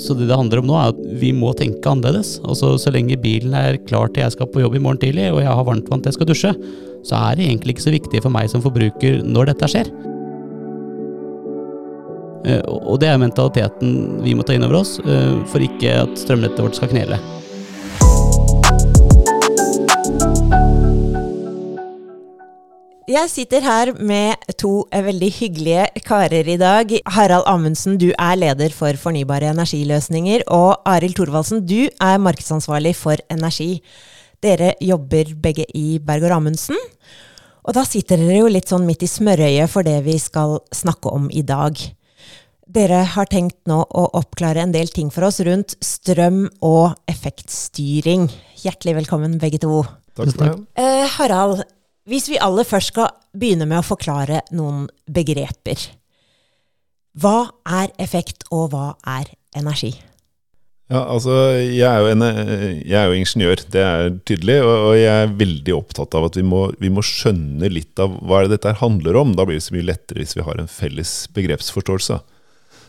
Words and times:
Så 0.00 0.16
det 0.18 0.26
det 0.26 0.36
handler 0.36 0.58
om 0.58 0.66
nå, 0.66 0.78
er 0.78 0.94
at 0.94 1.02
vi 1.20 1.30
må 1.36 1.52
tenke 1.54 1.86
annerledes. 1.86 2.40
Altså, 2.42 2.74
Så 2.78 2.90
lenge 2.94 3.20
bilen 3.20 3.54
er 3.54 3.78
klar 3.86 4.10
til 4.10 4.24
jeg 4.24 4.34
skal 4.34 4.50
på 4.50 4.64
jobb 4.64 4.74
i 4.74 4.82
morgen 4.82 4.98
tidlig, 4.98 5.30
og 5.32 5.40
jeg 5.42 5.52
har 5.52 5.64
varmt 5.64 5.88
vann 5.90 6.02
til 6.02 6.10
jeg 6.10 6.18
skal 6.18 6.30
dusje, 6.30 6.54
så 7.04 7.20
er 7.30 7.36
det 7.36 7.46
egentlig 7.46 7.76
ikke 7.76 7.86
så 7.86 7.94
viktig 7.94 8.22
for 8.24 8.34
meg 8.34 8.50
som 8.50 8.64
forbruker 8.64 9.22
når 9.22 9.52
dette 9.52 9.70
skjer. 9.70 9.92
Eh, 12.44 12.60
Og 12.66 12.98
det 13.00 13.08
er 13.08 13.20
mentaliteten 13.20 14.22
vi 14.24 14.34
må 14.34 14.44
ta 14.44 14.54
inn 14.54 14.64
over 14.66 14.82
oss, 14.82 14.98
eh, 15.00 15.44
for 15.46 15.60
ikke 15.60 16.02
at 16.02 16.18
strømnettet 16.18 16.60
vårt 16.60 16.76
skal 16.76 16.88
knele. 16.88 17.18
Jeg 23.14 23.28
sitter 23.30 23.62
her 23.62 23.90
med 24.02 24.40
to 24.58 24.88
eh, 24.90 25.04
veldig 25.04 25.28
hyggelige 25.36 26.02
karer 26.02 26.48
i 26.50 26.56
dag. 26.58 26.90
Harald 27.14 27.44
Amundsen, 27.46 27.98
du 28.00 28.08
er 28.10 28.38
leder 28.40 28.72
for 28.74 28.96
fornybare 28.98 29.52
energiløsninger. 29.52 30.42
Og 30.50 30.80
Arild 30.88 31.14
Thorvaldsen, 31.14 31.60
du 31.62 31.86
er 32.02 32.18
markedsansvarlig 32.18 32.94
for 32.98 33.20
energi. 33.30 33.84
Dere 34.42 34.72
jobber 34.82 35.30
begge 35.44 35.66
i 35.78 36.00
Berg 36.02 36.26
Amundsen. 36.34 36.80
Og 37.62 37.76
da 37.76 37.84
sitter 37.86 38.18
dere 38.18 38.40
jo 38.40 38.50
litt 38.50 38.72
sånn 38.72 38.88
midt 38.88 39.04
i 39.06 39.10
smørøyet 39.12 39.70
for 39.70 39.86
det 39.86 40.00
vi 40.08 40.16
skal 40.18 40.56
snakke 40.74 41.12
om 41.14 41.28
i 41.30 41.44
dag. 41.46 41.78
Dere 42.66 43.04
har 43.14 43.30
tenkt 43.30 43.60
nå 43.70 43.78
å 43.84 44.08
oppklare 44.18 44.64
en 44.64 44.74
del 44.74 44.90
ting 44.90 45.12
for 45.14 45.28
oss 45.28 45.38
rundt 45.44 45.76
strøm 45.84 46.48
og 46.66 46.96
effektstyring. 47.12 48.26
Hjertelig 48.64 48.98
velkommen, 49.04 49.38
begge 49.38 49.62
to. 49.62 49.84
Takk 50.18 50.34
skal 50.34 50.44
du 50.48 50.50
ha. 50.50 50.58
Eh, 50.82 51.06
Harald, 51.20 51.62
hvis 52.08 52.28
vi 52.30 52.40
aller 52.42 52.66
først 52.68 52.92
skal 52.92 53.12
begynne 53.34 53.66
med 53.68 53.80
å 53.80 53.86
forklare 53.86 54.42
noen 54.54 54.86
begreper. 55.10 55.88
Hva 57.14 57.50
er 57.64 57.94
effekt, 58.02 58.46
og 58.52 58.72
hva 58.74 58.88
er 59.06 59.30
energi? 59.56 59.94
Ja, 60.92 61.00
altså, 61.08 61.32
jeg 61.56 61.86
er, 61.88 62.02
jo 62.04 62.10
en, 62.12 62.24
jeg 62.84 62.96
er 62.98 63.08
jo 63.08 63.16
ingeniør, 63.16 63.62
det 63.72 63.80
er 63.82 64.10
tydelig. 64.28 64.58
Og, 64.66 64.74
og 64.90 64.96
jeg 64.98 65.22
er 65.22 65.36
veldig 65.38 65.76
opptatt 65.78 66.16
av 66.18 66.28
at 66.28 66.36
vi 66.36 66.44
må, 66.44 66.66
vi 66.82 66.90
må 66.92 67.04
skjønne 67.06 67.70
litt 67.72 68.02
av 68.02 68.18
hva 68.20 68.42
det 68.44 68.58
dette 68.58 68.76
handler 68.82 69.16
om. 69.22 69.32
Da 69.38 69.46
blir 69.48 69.58
det 69.58 69.64
så 69.64 69.76
mye 69.76 69.88
lettere 69.88 70.20
hvis 70.20 70.36
vi 70.36 70.44
har 70.44 70.60
en 70.60 70.70
felles 70.70 71.14
begrepsforståelse. 71.34 72.20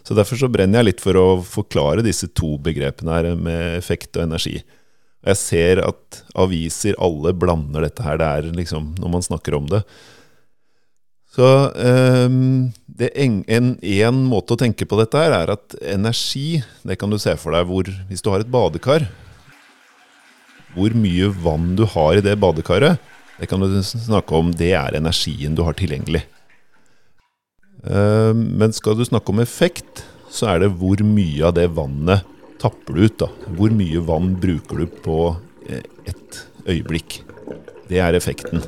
Så 0.06 0.18
Derfor 0.18 0.38
så 0.38 0.52
brenner 0.52 0.84
jeg 0.84 0.90
litt 0.90 1.06
for 1.06 1.18
å 1.18 1.28
forklare 1.48 2.04
disse 2.06 2.28
to 2.38 2.58
begrepene 2.62 3.16
her 3.16 3.32
med 3.40 3.78
effekt 3.80 4.20
og 4.20 4.28
energi. 4.28 4.60
Jeg 5.26 5.40
ser 5.42 5.82
at 5.82 6.20
aviser 6.38 6.98
alle 7.02 7.34
blander 7.34 7.88
dette 7.88 8.04
her. 8.06 8.20
Det 8.22 8.28
er 8.28 8.52
liksom 8.60 8.94
når 9.02 9.14
man 9.18 9.26
snakker 9.26 9.58
om 9.58 9.70
det. 9.72 9.82
Så 11.36 11.48
um, 11.76 12.70
det 12.88 13.10
en, 13.20 13.42
en, 13.52 13.74
en 13.82 14.20
måte 14.30 14.56
å 14.56 14.60
tenke 14.60 14.88
på 14.88 15.00
dette 15.02 15.20
her 15.20 15.34
er 15.36 15.52
at 15.58 15.76
energi, 15.84 16.62
det 16.88 16.96
kan 17.02 17.12
du 17.12 17.18
se 17.20 17.34
for 17.42 17.52
deg 17.52 17.68
hvor 17.68 17.90
Hvis 18.08 18.24
du 18.24 18.30
har 18.32 18.46
et 18.46 18.52
badekar, 18.52 19.10
hvor 20.76 20.96
mye 20.96 21.28
vann 21.44 21.74
du 21.76 21.84
har 21.92 22.16
i 22.16 22.24
det 22.24 22.38
badekaret, 22.40 23.02
det 23.36 23.50
kan 23.52 23.60
du 23.60 23.68
snakke 23.84 24.38
om, 24.38 24.54
det 24.56 24.72
er 24.80 24.96
energien 24.96 25.58
du 25.58 25.66
har 25.68 25.76
tilgjengelig. 25.76 26.24
Um, 27.84 28.56
Men 28.62 28.72
skal 28.76 28.96
du 28.96 29.04
snakke 29.04 29.34
om 29.34 29.44
effekt, 29.44 30.06
så 30.32 30.54
er 30.54 30.64
det 30.64 30.72
hvor 30.80 31.04
mye 31.04 31.44
av 31.48 31.56
det 31.58 31.68
vannet 31.76 32.24
tapper 32.62 32.96
du 32.98 33.06
ut. 33.06 33.18
da. 33.20 33.30
Hvor 33.58 33.74
mye 33.76 34.02
vann 34.06 34.36
bruker 34.42 34.84
du 34.84 34.86
på 35.06 35.20
eh, 35.70 35.84
ett 36.08 36.42
øyeblikk. 36.68 37.22
Det 37.90 38.00
er 38.02 38.18
effekten. 38.18 38.64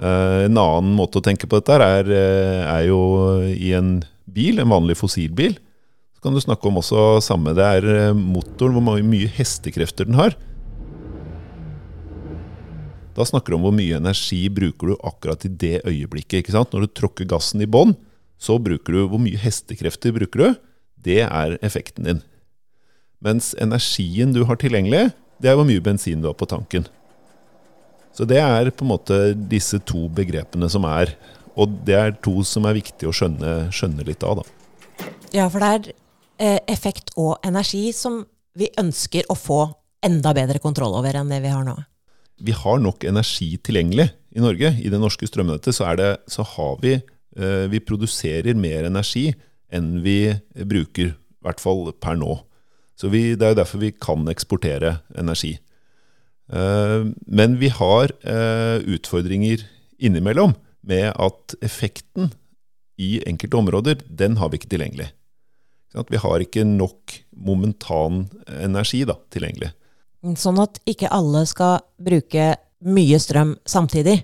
Eh, 0.00 0.44
En 0.46 0.56
annen 0.58 0.92
måte 0.96 1.18
å 1.20 1.24
tenke 1.24 1.48
på 1.48 1.58
dette 1.60 1.78
er, 1.82 2.10
eh, 2.10 2.62
er 2.66 2.86
jo 2.88 3.00
i 3.48 3.72
en 3.74 4.02
bil, 4.30 4.60
en 4.60 4.68
vanlig 4.70 4.96
fossilbil. 4.96 5.56
Så 6.14 6.22
kan 6.22 6.34
du 6.34 6.40
snakke 6.40 6.66
om 6.66 6.78
også 6.80 7.20
samme. 7.22 7.54
Det 7.54 7.64
er 7.64 8.12
motoren, 8.14 8.74
hvor 8.82 9.02
mye 9.02 9.28
hestekrefter 9.28 10.04
den 10.06 10.14
har. 10.18 10.34
Da 13.18 13.24
snakker 13.26 13.50
du 13.50 13.54
om 13.58 13.64
hvor 13.66 13.74
mye 13.74 13.96
energi 13.98 14.44
bruker 14.48 14.92
du 14.92 14.96
akkurat 15.02 15.44
i 15.44 15.48
det 15.50 15.82
øyeblikket. 15.82 16.44
ikke 16.44 16.54
sant? 16.54 16.70
Når 16.70 16.86
du 16.86 16.94
tråkker 16.94 17.26
gassen 17.26 17.60
i 17.60 17.66
bånn, 17.66 17.96
så 18.38 18.60
bruker 18.62 18.94
du 18.94 19.08
hvor 19.10 19.18
mye 19.18 19.38
hestekrefter 19.38 20.14
bruker 20.14 20.38
du. 20.38 20.58
Det 21.04 21.22
er 21.24 21.56
effekten 21.64 22.08
din. 22.08 22.20
Mens 23.24 23.52
energien 23.58 24.34
du 24.34 24.44
har 24.46 24.58
tilgjengelig, 24.60 25.08
det 25.42 25.50
er 25.50 25.58
hvor 25.58 25.66
mye 25.66 25.82
bensin 25.82 26.22
du 26.22 26.28
har 26.30 26.38
på 26.38 26.48
tanken. 26.50 26.86
Så 28.14 28.26
det 28.26 28.40
er 28.42 28.70
på 28.74 28.86
en 28.86 28.92
måte 28.92 29.18
disse 29.50 29.78
to 29.86 30.08
begrepene 30.10 30.68
som 30.70 30.86
er. 30.88 31.14
Og 31.58 31.70
det 31.86 31.96
er 31.98 32.16
to 32.22 32.40
som 32.46 32.66
er 32.66 32.78
viktig 32.78 33.06
å 33.06 33.14
skjønne, 33.14 33.70
skjønne 33.74 34.06
litt 34.06 34.24
av, 34.26 34.40
da. 34.40 35.06
Ja, 35.34 35.46
for 35.50 35.62
det 35.62 35.68
er 35.68 35.88
eh, 36.38 36.60
effekt 36.70 37.12
og 37.18 37.36
energi 37.46 37.90
som 37.94 38.24
vi 38.58 38.70
ønsker 38.80 39.28
å 39.30 39.36
få 39.38 39.60
enda 40.04 40.32
bedre 40.34 40.62
kontroll 40.62 40.96
over 40.98 41.18
enn 41.18 41.30
det 41.30 41.40
vi 41.44 41.52
har 41.52 41.66
nå. 41.66 41.76
Vi 42.38 42.54
har 42.54 42.78
nok 42.82 43.06
energi 43.06 43.50
tilgjengelig 43.66 44.08
i 44.34 44.42
Norge. 44.42 44.72
I 44.78 44.90
det 44.90 45.00
norske 45.02 45.26
strømnettet 45.26 45.74
så, 45.74 45.88
er 45.90 45.98
det, 45.98 46.10
så 46.30 46.46
har 46.46 46.78
vi 46.82 46.94
eh, 46.94 47.66
Vi 47.70 47.82
produserer 47.82 48.58
mer 48.58 48.86
energi 48.86 49.32
enn 49.74 49.98
vi 50.04 50.34
bruker, 50.68 51.14
i 51.14 51.44
hvert 51.44 51.62
fall 51.62 51.90
per 52.00 52.18
nå. 52.18 52.40
Så 52.98 53.10
vi, 53.12 53.36
det 53.38 53.46
er 53.46 53.54
jo 53.54 53.60
derfor 53.60 53.82
vi 53.82 53.92
kan 53.94 54.26
eksportere 54.30 54.98
energi. 55.18 55.54
Eh, 56.50 57.04
Men 57.26 57.58
vi 57.60 57.68
har 57.68 58.14
eh, 58.22 58.80
utfordringer 58.82 59.66
innimellom 59.98 60.56
med 60.88 61.12
at 61.14 61.54
effekten 61.62 62.32
i 62.98 63.18
enkelte 63.28 63.56
områder, 63.56 64.00
den 64.08 64.36
har 64.40 64.50
vi 64.50 64.58
ikke 64.58 64.72
tilgjengelig. 64.74 65.12
Vi 66.08 66.20
har 66.20 66.42
ikke 66.42 66.64
nok 66.68 67.14
momentan 67.32 68.26
energi 68.60 69.04
da, 69.08 69.16
tilgjengelig. 69.32 69.70
Sånn 70.36 70.58
at 70.60 70.80
ikke 70.90 71.10
alle 71.14 71.44
skal 71.48 71.80
bruke 72.02 72.50
mye 72.84 73.18
strøm 73.22 73.54
samtidig. 73.66 74.20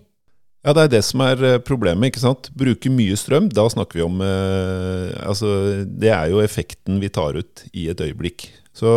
Ja, 0.65 0.73
det 0.73 0.83
er 0.87 0.93
det 0.95 1.03
som 1.05 1.21
er 1.21 1.41
eh, 1.45 1.61
problemet. 1.61 2.09
ikke 2.09 2.23
sant? 2.23 2.49
Bruke 2.57 2.89
mye 2.93 3.17
strøm, 3.21 3.51
da 3.53 3.67
snakker 3.69 4.01
vi 4.01 4.05
om 4.07 4.21
eh, 4.25 5.13
Altså, 5.21 5.85
det 5.85 6.09
er 6.09 6.33
jo 6.33 6.41
effekten 6.41 7.03
vi 7.03 7.13
tar 7.13 7.37
ut 7.37 7.67
i 7.73 7.91
et 7.93 8.01
øyeblikk. 8.01 8.49
Så 8.75 8.91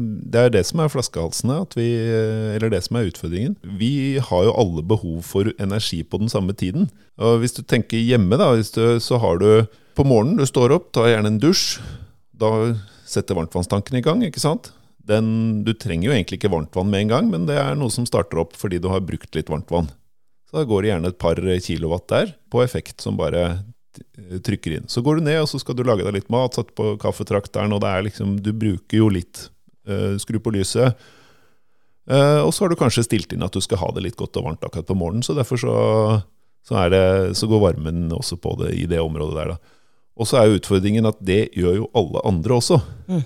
det 0.00 0.40
er 0.40 0.50
det 0.50 0.64
som 0.66 0.80
er 0.82 0.90
flaskehalsene, 0.90 1.60
vi, 1.76 1.84
eh, 2.00 2.56
eller 2.56 2.72
det 2.72 2.80
som 2.88 2.96
er 2.98 3.12
utfordringen. 3.12 3.58
Vi 3.78 4.18
har 4.18 4.48
jo 4.48 4.56
alle 4.56 4.82
behov 4.82 5.20
for 5.28 5.52
energi 5.62 6.00
på 6.02 6.18
den 6.18 6.32
samme 6.32 6.56
tiden. 6.56 6.88
Og 7.20 7.44
hvis 7.44 7.54
du 7.54 7.62
tenker 7.62 8.00
hjemme, 8.00 8.40
da, 8.40 8.56
du, 8.56 8.84
så 8.98 9.20
har 9.22 9.38
du 9.38 9.68
på 9.94 10.08
morgenen, 10.08 10.40
du 10.40 10.48
står 10.48 10.72
opp, 10.74 10.90
tar 10.96 11.12
gjerne 11.12 11.36
en 11.36 11.40
dusj. 11.42 11.76
Da 12.40 12.72
setter 13.06 13.36
varmtvannstanken 13.36 14.00
i 14.00 14.02
gang, 14.02 14.24
ikke 14.24 14.42
sant? 14.42 14.72
Den, 15.06 15.60
du 15.66 15.74
trenger 15.76 16.08
jo 16.08 16.16
egentlig 16.16 16.40
ikke 16.40 16.50
varmtvann 16.54 16.88
med 16.88 17.04
en 17.04 17.12
gang, 17.12 17.30
men 17.30 17.44
det 17.46 17.60
er 17.60 17.76
noe 17.76 17.92
som 17.92 18.08
starter 18.08 18.40
opp 18.40 18.56
fordi 18.56 18.80
du 18.80 18.88
har 18.90 19.04
brukt 19.04 19.36
litt 19.36 19.50
varmtvann. 19.52 19.90
Da 20.52 20.64
går 20.68 20.82
det 20.82 20.90
gjerne 20.92 21.12
et 21.12 21.20
par 21.20 21.38
kilowatt 21.64 22.08
der 22.12 22.34
på 22.52 22.60
effekt 22.64 23.00
som 23.00 23.16
bare 23.16 23.62
trykker 24.44 24.76
inn. 24.76 24.88
Så 24.88 25.02
går 25.04 25.18
du 25.18 25.26
ned, 25.26 25.40
og 25.42 25.48
så 25.50 25.60
skal 25.60 25.76
du 25.76 25.82
lage 25.84 26.04
deg 26.04 26.14
litt 26.16 26.30
mat, 26.32 26.56
sette 26.56 26.74
på 26.76 26.94
kaffetrakteren, 27.00 27.72
og 27.74 27.82
det 27.84 27.90
er 27.90 28.06
liksom, 28.06 28.36
du 28.44 28.52
bruker 28.56 29.02
jo 29.02 29.10
litt. 29.12 29.48
eh, 29.88 30.14
skru 30.22 30.38
på 30.38 30.52
lyset. 30.54 30.94
Eh, 32.06 32.40
og 32.42 32.52
så 32.54 32.64
har 32.64 32.70
du 32.70 32.78
kanskje 32.78 33.04
stilt 33.06 33.32
inn 33.34 33.42
at 33.42 33.54
du 33.54 33.60
skal 33.60 33.80
ha 33.82 33.90
det 33.96 34.04
litt 34.04 34.18
godt 34.18 34.36
og 34.38 34.46
varmt 34.46 34.64
akkurat 34.64 34.86
på 34.86 34.94
morgenen, 34.98 35.24
så 35.26 35.34
derfor 35.34 35.58
så, 35.58 35.74
så, 36.66 36.78
det, 36.92 37.36
så 37.38 37.48
går 37.50 37.64
varmen 37.66 38.12
også 38.14 38.38
på 38.38 38.56
det 38.62 38.72
i 38.78 38.86
det 38.90 39.00
området 39.02 39.38
der. 39.38 39.54
da. 39.54 39.76
Og 40.14 40.28
så 40.28 40.38
er 40.38 40.48
jo 40.48 40.60
utfordringen 40.60 41.08
at 41.08 41.18
det 41.24 41.48
gjør 41.58 41.80
jo 41.82 41.90
alle 41.98 42.22
andre 42.28 42.58
også. 42.58 42.78
Mm. 43.08 43.24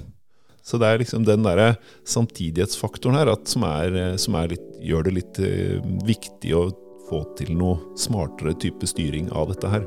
Så 0.66 0.80
det 0.82 0.88
er 0.88 0.98
liksom 0.98 1.26
den 1.26 1.44
derre 1.46 1.76
samtidighetsfaktoren 2.08 3.20
her 3.20 3.30
som, 3.46 3.62
er, 3.68 4.16
som 4.18 4.34
er 4.40 4.54
litt, 4.56 4.66
gjør 4.82 5.06
det 5.06 5.14
litt 5.20 5.40
eh, 5.44 5.78
viktig 6.08 6.56
å 6.58 6.64
få 7.08 7.22
til 7.38 7.54
noe 7.58 7.96
smartere 7.98 8.54
type 8.60 8.88
styring 8.88 9.30
av 9.32 9.52
dette 9.52 9.70
her. 9.72 9.86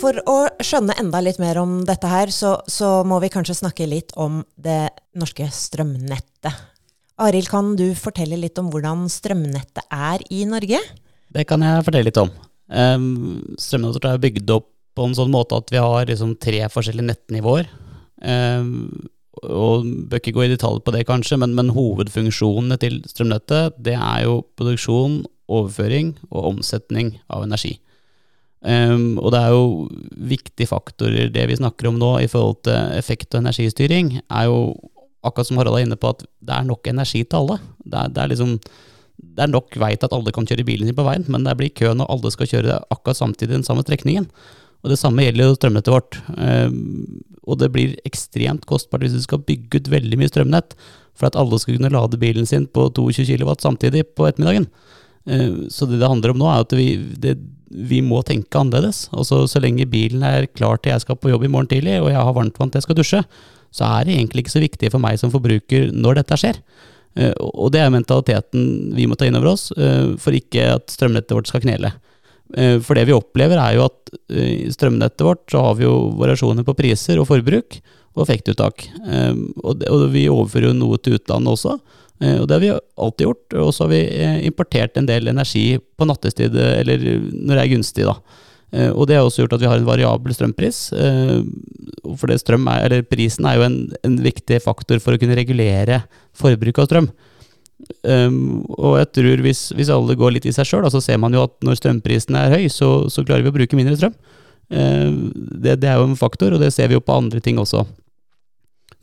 For 0.00 0.16
å 0.24 0.36
skjønne 0.64 0.96
enda 1.00 1.20
litt 1.20 1.38
mer 1.42 1.60
om 1.60 1.82
dette 1.88 2.08
her, 2.08 2.32
så, 2.32 2.56
så 2.64 3.02
må 3.04 3.18
vi 3.20 3.28
kanskje 3.32 3.58
snakke 3.58 3.88
litt 3.88 4.14
om 4.16 4.40
det 4.56 4.88
norske 5.18 5.50
strømnettet. 5.52 6.66
Arild, 7.20 7.50
kan 7.52 7.74
du 7.76 7.90
fortelle 7.98 8.38
litt 8.40 8.56
om 8.60 8.70
hvordan 8.72 9.04
strømnettet 9.12 9.84
er 9.92 10.24
i 10.32 10.46
Norge? 10.48 10.80
Det 11.30 11.44
kan 11.48 11.60
jeg 11.62 11.84
fortelle 11.84 12.08
litt 12.08 12.20
om. 12.22 12.32
Um, 12.70 13.56
Strømnettet 13.60 14.08
er 14.08 14.22
bygd 14.22 14.52
opp 14.54 14.70
på 14.96 15.06
en 15.06 15.16
sånn 15.16 15.32
måte 15.32 15.58
at 15.60 15.70
vi 15.72 15.80
har 15.82 16.08
liksom 16.08 16.32
tre 16.40 16.62
forskjellige 16.72 17.10
nettnivåer. 17.10 17.68
Um, 18.24 18.88
og 19.46 19.86
bør 20.10 20.20
ikke 20.20 20.34
gå 20.34 20.46
i 20.46 20.52
detalj 20.52 20.80
på 20.84 20.94
det, 20.94 21.04
kanskje, 21.08 21.38
men, 21.40 21.54
men 21.56 21.70
hovedfunksjonene 21.74 22.78
til 22.82 22.98
strømnettet 23.08 23.78
det 23.78 23.94
er 23.96 24.24
jo 24.26 24.40
produksjon, 24.58 25.22
overføring 25.50 26.14
og 26.30 26.52
omsetning 26.52 27.16
av 27.30 27.46
energi. 27.46 27.76
Um, 28.60 29.16
og 29.16 29.32
det 29.32 29.40
er 29.40 29.54
jo 29.54 29.64
viktige 30.30 30.68
faktorer, 30.68 31.30
det 31.32 31.46
vi 31.48 31.56
snakker 31.56 31.88
om 31.88 31.96
nå 31.98 32.10
i 32.20 32.28
forhold 32.28 32.60
til 32.68 32.98
effekt- 32.98 33.32
og 33.32 33.40
energistyring, 33.40 34.18
er 34.28 34.50
jo 34.50 34.60
akkurat 35.24 35.48
som 35.48 35.60
Harald 35.60 35.78
er 35.78 35.86
inne 35.86 35.98
på, 36.00 36.12
at 36.12 36.22
det 36.22 36.54
er 36.56 36.68
nok 36.68 36.86
energi 36.90 37.24
til 37.24 37.40
alle. 37.40 37.58
Det 37.84 37.96
er, 37.96 38.12
det 38.12 38.22
er 38.22 38.32
liksom 38.32 38.54
det 39.20 39.44
er 39.44 39.52
nok 39.52 39.76
vei 39.80 39.92
til 39.96 40.08
at 40.08 40.14
alle 40.16 40.32
kan 40.32 40.46
kjøre 40.48 40.64
bilen 40.64 40.88
sin 40.88 40.96
på 40.96 41.04
veien, 41.04 41.26
men 41.28 41.44
det 41.44 41.52
blir 41.58 41.72
kø 41.76 41.92
når 41.92 42.08
alle 42.12 42.32
skal 42.32 42.48
kjøre 42.48 42.78
akkurat 42.88 43.18
samtidig 43.18 43.58
den 43.58 43.66
samme 43.66 43.84
strekningen. 43.84 44.30
Og 44.80 44.92
Det 44.92 44.98
samme 45.00 45.26
gjelder 45.26 45.50
jo 45.50 45.58
strømnettet 45.58 45.92
vårt. 45.92 46.18
Um, 46.36 47.20
og 47.44 47.60
det 47.60 47.70
blir 47.74 47.98
ekstremt 48.08 48.66
kostbart 48.68 49.04
hvis 49.04 49.16
du 49.16 49.22
skal 49.24 49.42
bygge 49.44 49.80
ut 49.80 49.92
veldig 49.92 50.18
mye 50.20 50.30
strømnett 50.30 50.76
for 51.18 51.28
at 51.28 51.36
alle 51.38 51.58
skal 51.60 51.76
kunne 51.76 51.92
lade 51.92 52.20
bilen 52.20 52.46
sin 52.48 52.66
på 52.70 52.86
22 52.96 53.26
kW 53.28 53.52
samtidig 53.60 54.06
på 54.16 54.28
ettermiddagen. 54.28 54.68
Uh, 55.28 55.68
så 55.72 55.88
det 55.88 56.00
det 56.00 56.08
handler 56.08 56.32
om 56.34 56.40
nå, 56.40 56.48
er 56.48 56.64
at 56.64 56.76
vi, 56.76 56.88
det, 57.20 57.36
vi 57.68 58.00
må 58.04 58.22
tenke 58.26 58.60
annerledes. 58.60 59.08
Altså, 59.12 59.42
så 59.50 59.60
lenge 59.60 59.88
bilen 59.90 60.24
er 60.24 60.48
klar 60.48 60.80
til 60.80 60.94
jeg 60.94 61.04
skal 61.04 61.20
på 61.20 61.32
jobb 61.32 61.44
i 61.44 61.52
morgen 61.52 61.70
tidlig, 61.70 62.00
og 62.00 62.12
jeg 62.12 62.20
har 62.20 62.36
varmtvann 62.36 62.72
til 62.72 62.80
jeg 62.80 62.88
skal 62.88 63.00
dusje, 63.02 63.24
så 63.70 63.86
er 63.86 64.06
det 64.06 64.16
egentlig 64.16 64.46
ikke 64.46 64.56
så 64.56 64.64
viktig 64.64 64.88
for 64.90 65.02
meg 65.02 65.20
som 65.20 65.30
forbruker 65.30 65.92
når 65.92 66.22
dette 66.22 66.40
skjer. 66.40 66.62
Uh, 67.18 67.34
og 67.52 67.74
det 67.74 67.84
er 67.84 67.92
mentaliteten 67.92 68.94
vi 68.96 69.04
må 69.10 69.18
ta 69.18 69.28
inn 69.28 69.36
over 69.36 69.52
oss, 69.52 69.68
for 70.22 70.32
ikke 70.32 70.70
at 70.78 70.88
strømnettet 70.94 71.36
vårt 71.36 71.52
skal 71.52 71.66
knele. 71.66 71.92
Eh, 72.56 72.80
for 72.82 72.98
det 72.98 73.06
vi 73.08 73.14
opplever, 73.14 73.60
er 73.60 73.76
jo 73.76 73.86
at 73.86 74.12
eh, 74.32 74.66
i 74.66 74.74
strømnettet 74.74 75.24
vårt 75.26 75.46
så 75.52 75.62
har 75.68 75.78
vi 75.78 75.86
jo 75.86 76.10
variasjoner 76.18 76.66
på 76.66 76.74
priser 76.78 77.20
og 77.20 77.28
forbruk 77.30 77.78
og 78.16 78.24
effektuttak. 78.24 78.88
Eh, 79.06 79.34
og 79.62 80.06
vi 80.14 80.26
overfører 80.32 80.70
jo 80.70 80.76
noe 80.80 80.98
til 80.98 81.18
utlandet 81.20 81.54
også, 81.54 81.78
og 82.20 82.42
det 82.44 82.52
har 82.52 82.60
vi 82.60 82.72
alltid 83.00 83.24
gjort. 83.24 83.54
Og 83.62 83.70
så 83.72 83.86
har 83.86 83.92
vi 83.94 84.00
importert 84.44 84.98
en 85.00 85.06
del 85.08 85.30
energi 85.30 85.78
på 85.80 86.04
nattestid, 86.04 86.52
eller 86.52 87.00
når 87.32 87.54
det 87.54 87.62
er 87.62 87.70
gunstig, 87.70 88.04
da. 88.04 88.18
Og 88.92 89.06
det 89.08 89.16
har 89.16 89.24
også 89.24 89.40
gjort 89.40 89.54
at 89.56 89.62
vi 89.62 89.70
har 89.70 89.80
en 89.80 89.86
variabel 89.88 90.36
strømpris. 90.36 90.82
For 92.20 92.34
strøm 92.42 92.68
er, 92.74 92.98
prisen 93.08 93.48
er 93.48 93.56
jo 93.56 93.64
en, 93.64 93.78
en 94.04 94.20
viktig 94.20 94.60
faktor 94.60 95.00
for 95.00 95.16
å 95.16 95.22
kunne 95.22 95.38
regulere 95.38 96.02
forbruket 96.36 96.84
av 96.84 96.90
strøm. 96.90 97.08
Um, 98.04 98.62
og 98.78 98.98
jeg 99.00 99.08
tror 99.16 99.42
hvis, 99.44 99.62
hvis, 99.76 99.90
alle 99.92 100.16
går 100.18 100.36
litt 100.36 100.46
i 100.48 100.54
seg 100.54 100.68
sjøl, 100.68 100.86
så 100.92 101.02
ser 101.04 101.18
man 101.20 101.34
jo 101.36 101.44
at 101.46 101.56
når 101.66 101.80
strømprisen 101.80 102.36
er 102.38 102.54
høy, 102.54 102.68
så, 102.72 102.90
så 103.12 103.24
klarer 103.26 103.44
vi 103.44 103.52
å 103.52 103.56
bruke 103.56 103.78
mindre 103.78 103.96
strøm. 103.98 104.14
Uh, 104.70 105.30
det, 105.34 105.80
det, 105.82 105.90
er 105.90 105.98
jo 105.98 106.08
en 106.08 106.18
faktor, 106.18 106.54
og 106.54 106.62
det 106.62 106.72
ser 106.74 106.90
vi 106.90 106.98
jo 106.98 107.04
på 107.04 107.16
andre 107.16 107.42
ting 107.44 107.60
også. 107.60 107.84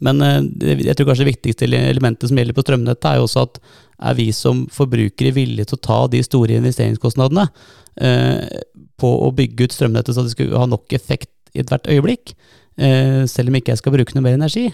Men 0.03 0.21
uh, 0.23 0.39
jeg 0.61 0.95
tror 0.95 1.09
kanskje 1.09 1.25
det 1.25 1.33
viktigste 1.33 1.69
elementet 1.79 2.29
som 2.29 2.39
gjelder 2.39 2.57
på 2.57 2.65
strømnettet, 2.65 3.09
er 3.09 3.21
jo 3.21 3.27
også 3.27 3.45
at 3.47 3.61
er 4.07 4.17
vi 4.17 4.27
som 4.35 4.65
forbrukere 4.73 5.33
villige 5.33 5.71
til 5.71 5.79
å 5.79 5.85
ta 5.87 5.99
de 6.13 6.21
store 6.25 6.59
investeringskostnadene 6.61 7.47
uh, 7.47 8.59
på 8.97 9.13
å 9.25 9.31
bygge 9.37 9.67
ut 9.67 9.73
strømnettet 9.73 10.17
så 10.17 10.25
det 10.25 10.35
skal 10.35 10.53
ha 10.57 10.67
nok 10.69 10.93
effekt 10.93 11.33
i 11.55 11.63
ethvert 11.63 11.89
øyeblikk, 11.89 12.35
uh, 12.81 13.23
selv 13.29 13.49
om 13.49 13.57
ikke 13.57 13.73
jeg 13.73 13.81
skal 13.81 13.97
bruke 13.97 14.17
noe 14.17 14.25
mer 14.25 14.37
energi. 14.37 14.67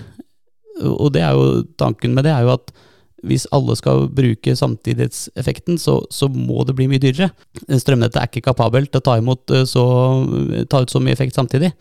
Og 0.84 1.14
det 1.14 1.22
er 1.22 1.38
jo 1.38 1.62
tanken 1.78 2.16
med 2.18 2.26
det 2.26 2.34
er 2.34 2.48
jo 2.48 2.56
at 2.56 2.74
hvis 3.28 3.46
alle 3.56 3.76
skal 3.80 4.08
bruke 4.14 4.56
samtidighetseffekten, 4.58 5.80
så, 5.82 6.00
så, 6.12 6.28
må 6.28 6.66
det 6.68 6.76
bli 6.78 6.90
mye 6.92 7.02
dyrere. 7.02 7.32
Strømnettet 7.80 8.20
er 8.20 8.30
ikke 8.30 8.50
kapabelt 8.50 8.92
til 8.92 9.02
å 9.02 9.06
ta, 9.08 9.18
imot 9.20 9.54
eh, 9.56 9.66
så, 9.70 9.86
ta 10.70 10.84
ut 10.84 10.92
så 10.92 11.02
mye 11.04 11.16
effekt 11.16 11.40
samtidig. 11.40 11.72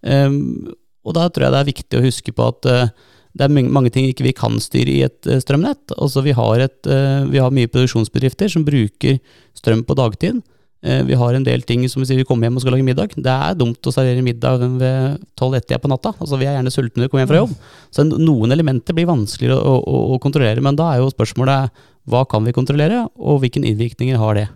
Um, 0.00 0.70
og 1.04 1.16
da 1.16 1.26
tror 1.28 1.48
jeg 1.48 1.54
det 1.54 1.60
er 1.60 1.70
viktig 1.72 1.98
å 1.98 2.04
huske 2.04 2.34
på 2.36 2.48
at 2.52 2.68
uh, 2.70 3.14
det 3.38 3.46
er 3.46 3.70
mange 3.70 3.90
ting 3.94 4.06
ikke 4.08 4.26
vi 4.26 4.36
kan 4.36 4.56
styre 4.62 4.94
i 4.94 5.02
et 5.06 5.28
uh, 5.28 5.38
strømnett. 5.42 5.96
Altså 5.98 6.24
vi 6.24 6.36
har, 6.36 6.64
et, 6.64 6.78
uh, 6.88 7.26
vi 7.28 7.42
har 7.42 7.54
mye 7.54 7.70
produksjonsbedrifter 7.70 8.52
som 8.52 8.66
bruker 8.66 9.20
strøm 9.58 9.84
på 9.84 9.98
dagtid. 9.98 10.40
Eh, 10.80 11.02
vi 11.02 11.16
har 11.18 11.34
en 11.34 11.42
del 11.42 11.64
ting 11.66 11.82
som 11.90 12.02
vi 12.02 12.06
sier 12.06 12.20
vi 12.20 12.26
kommer 12.26 12.46
hjem 12.46 12.58
og 12.58 12.62
skal 12.62 12.76
lage 12.76 12.86
middag. 12.86 13.16
Det 13.16 13.32
er 13.32 13.56
dumt 13.58 13.82
å 13.82 13.92
servere 13.94 14.22
middag 14.22 14.62
ved 14.78 15.24
tolv-ett 15.38 15.74
på 15.74 15.90
natta. 15.90 16.12
Altså 16.14 16.38
Vi 16.38 16.46
er 16.46 16.54
gjerne 16.54 16.70
sultne 16.74 17.02
når 17.02 17.08
vi 17.08 17.12
kommer 17.12 17.24
hjem 17.24 17.32
fra 17.32 17.40
jobb. 17.42 17.56
Så 17.90 18.06
noen 18.06 18.54
elementer 18.54 18.94
blir 18.94 19.08
vanskeligere 19.10 19.58
å, 19.58 19.74
å, 19.82 20.04
å, 20.14 20.20
kontrollere. 20.22 20.62
Men 20.62 20.78
da 20.78 20.92
er 20.92 21.02
jo 21.02 21.10
spørsmålet 21.10 21.82
hva 22.08 22.22
kan 22.30 22.46
vi 22.46 22.54
kontrollere, 22.56 23.02
og 23.18 23.42
hvilke 23.42 23.60
innvirkninger 23.60 24.16
har 24.20 24.38
det? 24.38 24.46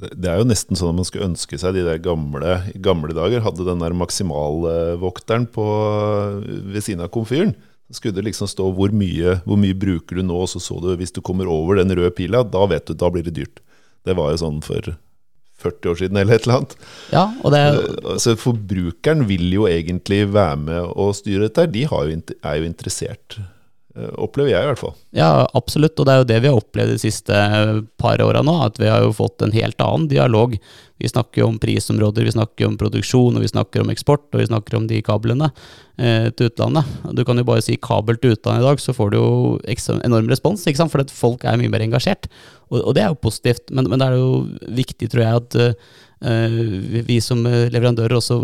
Det 0.00 0.28
er 0.32 0.40
jo 0.40 0.48
nesten 0.48 0.76
sånn 0.76 0.90
at 0.92 0.98
man 0.98 1.06
skulle 1.06 1.28
ønske 1.30 1.58
seg 1.60 1.76
de 1.76 1.84
der 1.84 2.00
gamle, 2.02 2.58
gamle 2.82 3.14
dager 3.16 3.42
hadde 3.44 3.66
den 3.68 3.82
der 3.82 3.96
maksimalvokteren 3.96 5.46
på, 5.52 5.64
ved 6.44 6.84
siden 6.84 7.04
av 7.04 7.12
komfyren. 7.14 7.54
Skulle 7.92 8.18
det 8.18 8.26
liksom 8.28 8.48
stå 8.50 8.68
hvor 8.74 8.92
mye, 8.94 9.38
hvor 9.46 9.58
mye 9.60 9.76
bruker 9.76 10.20
du 10.20 10.24
nå, 10.26 10.42
og 10.44 10.50
så 10.52 10.60
så 10.62 10.78
du 10.82 10.92
hvis 10.98 11.14
du 11.14 11.22
kommer 11.24 11.48
over 11.50 11.80
den 11.80 11.92
røde 11.96 12.12
pila, 12.16 12.42
da 12.46 12.66
vet 12.70 12.90
du, 12.90 12.94
da 12.94 13.10
blir 13.12 13.26
det 13.26 13.36
dyrt. 13.38 13.62
Det 14.06 14.16
var 14.16 14.32
jo 14.32 14.42
sånn 14.44 14.60
for 14.64 14.92
40 15.60 15.92
år 15.92 16.00
siden, 16.02 16.20
eller 16.20 16.36
et 16.36 16.46
eller 16.46 16.60
annet. 16.60 16.76
Ja, 17.12 17.24
og 17.44 17.54
det 17.54 17.60
er... 17.60 18.18
Så 18.22 18.36
Forbrukeren 18.40 19.26
vil 19.28 19.46
jo 19.54 19.66
egentlig 19.70 20.22
være 20.34 20.58
med 20.64 20.92
og 20.94 21.14
styre 21.18 21.48
dette. 21.48 21.68
De 21.74 21.86
jo, 21.86 22.12
er 22.42 22.60
jo 22.60 22.68
interessert, 22.68 23.38
eh, 23.38 23.48
opplever 23.96 24.52
jeg 24.52 24.62
i 24.62 24.68
hvert 24.70 24.80
fall. 24.80 24.92
Ja, 25.16 25.48
absolutt. 25.58 25.98
Og 25.98 26.06
det 26.06 26.12
er 26.12 26.20
jo 26.20 26.28
det 26.28 26.38
vi 26.44 26.50
har 26.50 26.60
opplevd 26.60 26.94
de 26.94 27.00
siste 27.02 27.40
par 28.00 28.22
åra 28.22 28.44
nå. 28.46 28.54
At 28.66 28.78
vi 28.78 28.90
har 28.90 29.02
jo 29.02 29.16
fått 29.16 29.42
en 29.42 29.54
helt 29.54 29.82
annen 29.82 30.06
dialog. 30.10 30.54
Vi 31.00 31.08
snakker 31.08 31.40
jo 31.40 31.46
om 31.48 31.58
prisområder, 31.58 32.26
vi 32.28 32.34
snakker 32.34 32.68
om 32.68 32.76
produksjon, 32.80 33.36
og 33.38 33.40
vi 33.40 33.48
snakker 33.48 33.80
om 33.80 33.90
eksport, 33.92 34.26
og 34.34 34.42
vi 34.42 34.48
snakker 34.50 34.76
om 34.76 34.84
de 34.90 34.98
kablene 35.04 35.48
eh, 35.96 36.28
til 36.36 36.50
utlandet. 36.50 36.90
Du 37.16 37.24
kan 37.24 37.40
jo 37.40 37.46
bare 37.48 37.64
si 37.64 37.78
kabel 37.80 38.20
til 38.20 38.34
utlandet 38.36 38.60
i 38.60 38.68
dag, 38.68 38.82
så 38.84 38.92
får 38.96 39.14
du 39.14 39.16
jo 39.16 39.30
enorm 40.04 40.28
respons, 40.28 40.66
ikke 40.68 40.82
sant? 40.82 40.92
for 40.92 41.16
folk 41.16 41.46
er 41.48 41.56
mye 41.56 41.72
mer 41.72 41.86
engasjert. 41.86 42.28
Og, 42.68 42.82
og 42.82 42.92
det 42.98 43.06
er 43.06 43.14
jo 43.14 43.22
positivt, 43.24 43.72
men, 43.72 43.88
men, 43.88 44.02
det 44.02 44.10
er 44.10 44.20
jo 44.20 44.44
viktig, 44.76 45.08
tror 45.08 45.24
jeg, 45.24 45.40
at 45.40 45.58
uh, 45.58 45.96
vi 46.20 47.16
som 47.24 47.40
leverandører 47.46 48.12
også 48.18 48.36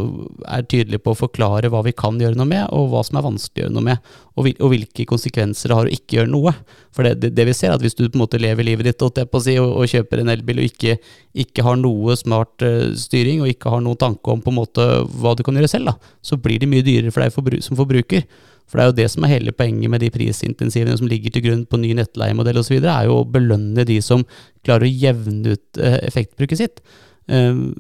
er 0.49 0.63
tydelige 0.65 1.03
på 1.05 1.13
å 1.13 1.19
forklare 1.19 1.69
hva 1.69 1.83
vi 1.85 1.93
kan 1.93 2.17
gjøre 2.17 2.39
noe 2.39 2.49
med, 2.49 2.63
og 2.73 2.89
hva 2.89 3.03
som 3.05 3.19
er 3.19 3.27
vanskelig 3.27 3.61
å 3.61 3.67
gjøre 3.67 3.75
noe 3.75 3.85
med, 3.91 4.09
og, 4.37 4.49
hvilke 4.73 5.05
konsekvenser 5.09 5.69
det 5.69 5.77
har 5.77 5.91
å 5.91 5.93
ikke 5.93 6.19
gjøre 6.19 6.33
noe. 6.33 6.55
For 6.97 7.05
det, 7.05 7.35
det, 7.37 7.45
vi 7.45 7.55
ser, 7.57 7.75
er 7.75 7.77
at 7.77 7.85
hvis 7.85 7.97
du 7.99 8.07
på 8.07 8.17
en 8.17 8.25
måte 8.25 8.41
lever 8.41 8.65
livet 8.65 8.89
ditt 8.89 9.05
og, 9.05 9.21
og, 9.21 9.85
kjøper 9.93 10.23
en 10.23 10.33
elbil 10.33 10.63
og 10.63 10.71
ikke, 10.71 10.97
ikke 11.45 11.65
har 11.69 11.77
noe 11.81 12.17
smart 12.17 12.65
uh, 12.65 12.91
styring, 12.97 13.45
og 13.45 13.53
ikke 13.53 13.73
har 13.73 13.85
noen 13.85 14.01
tanke 14.01 14.33
om 14.33 14.41
på 14.41 14.53
en 14.55 14.61
måte 14.63 14.91
hva 15.21 15.37
du 15.37 15.45
kan 15.45 15.61
gjøre 15.61 15.73
selv, 15.77 15.93
da, 15.93 16.15
så 16.25 16.41
blir 16.41 16.63
det 16.63 16.73
mye 16.73 16.85
dyrere 16.87 17.13
for 17.13 17.25
deg 17.25 17.65
som 17.65 17.77
forbruker. 17.77 18.25
For 18.67 18.79
det 18.79 18.83
er 18.83 18.91
jo 18.91 18.99
det 18.99 19.11
som 19.13 19.25
er 19.25 19.37
hele 19.37 19.55
poenget 19.55 19.91
med 19.93 20.03
de 20.03 20.11
prisintensivene 20.11 20.97
som 20.99 21.09
ligger 21.11 21.35
til 21.35 21.45
grunn 21.45 21.67
på 21.71 21.79
ny 21.79 21.93
nettleiemodell 21.99 22.59
osv., 22.63 22.81
er 22.81 23.07
jo 23.07 23.21
å 23.21 23.27
belønne 23.31 23.87
de 23.87 24.01
som 24.03 24.25
klarer 24.67 24.89
å 24.89 24.95
jevne 25.05 25.55
ut 25.55 25.79
eh, 25.79 26.01
effektbruket 26.09 26.59
sitt. 26.59 26.83
Ehm, 27.29 27.71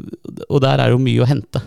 og 0.48 0.62
der 0.64 0.82
er 0.82 0.94
jo 0.94 1.02
mye 1.02 1.22
å 1.22 1.28
hente. 1.28 1.62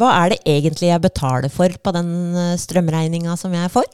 Hva 0.00 0.10
er 0.22 0.32
det 0.32 0.42
egentlig 0.48 0.88
jeg 0.88 1.04
betaler 1.04 1.52
for 1.52 1.74
på 1.84 1.92
den 1.92 2.12
eh, 2.32 2.54
strømregninga 2.60 3.34
som 3.36 3.52
jeg 3.52 3.72
får? 3.74 3.88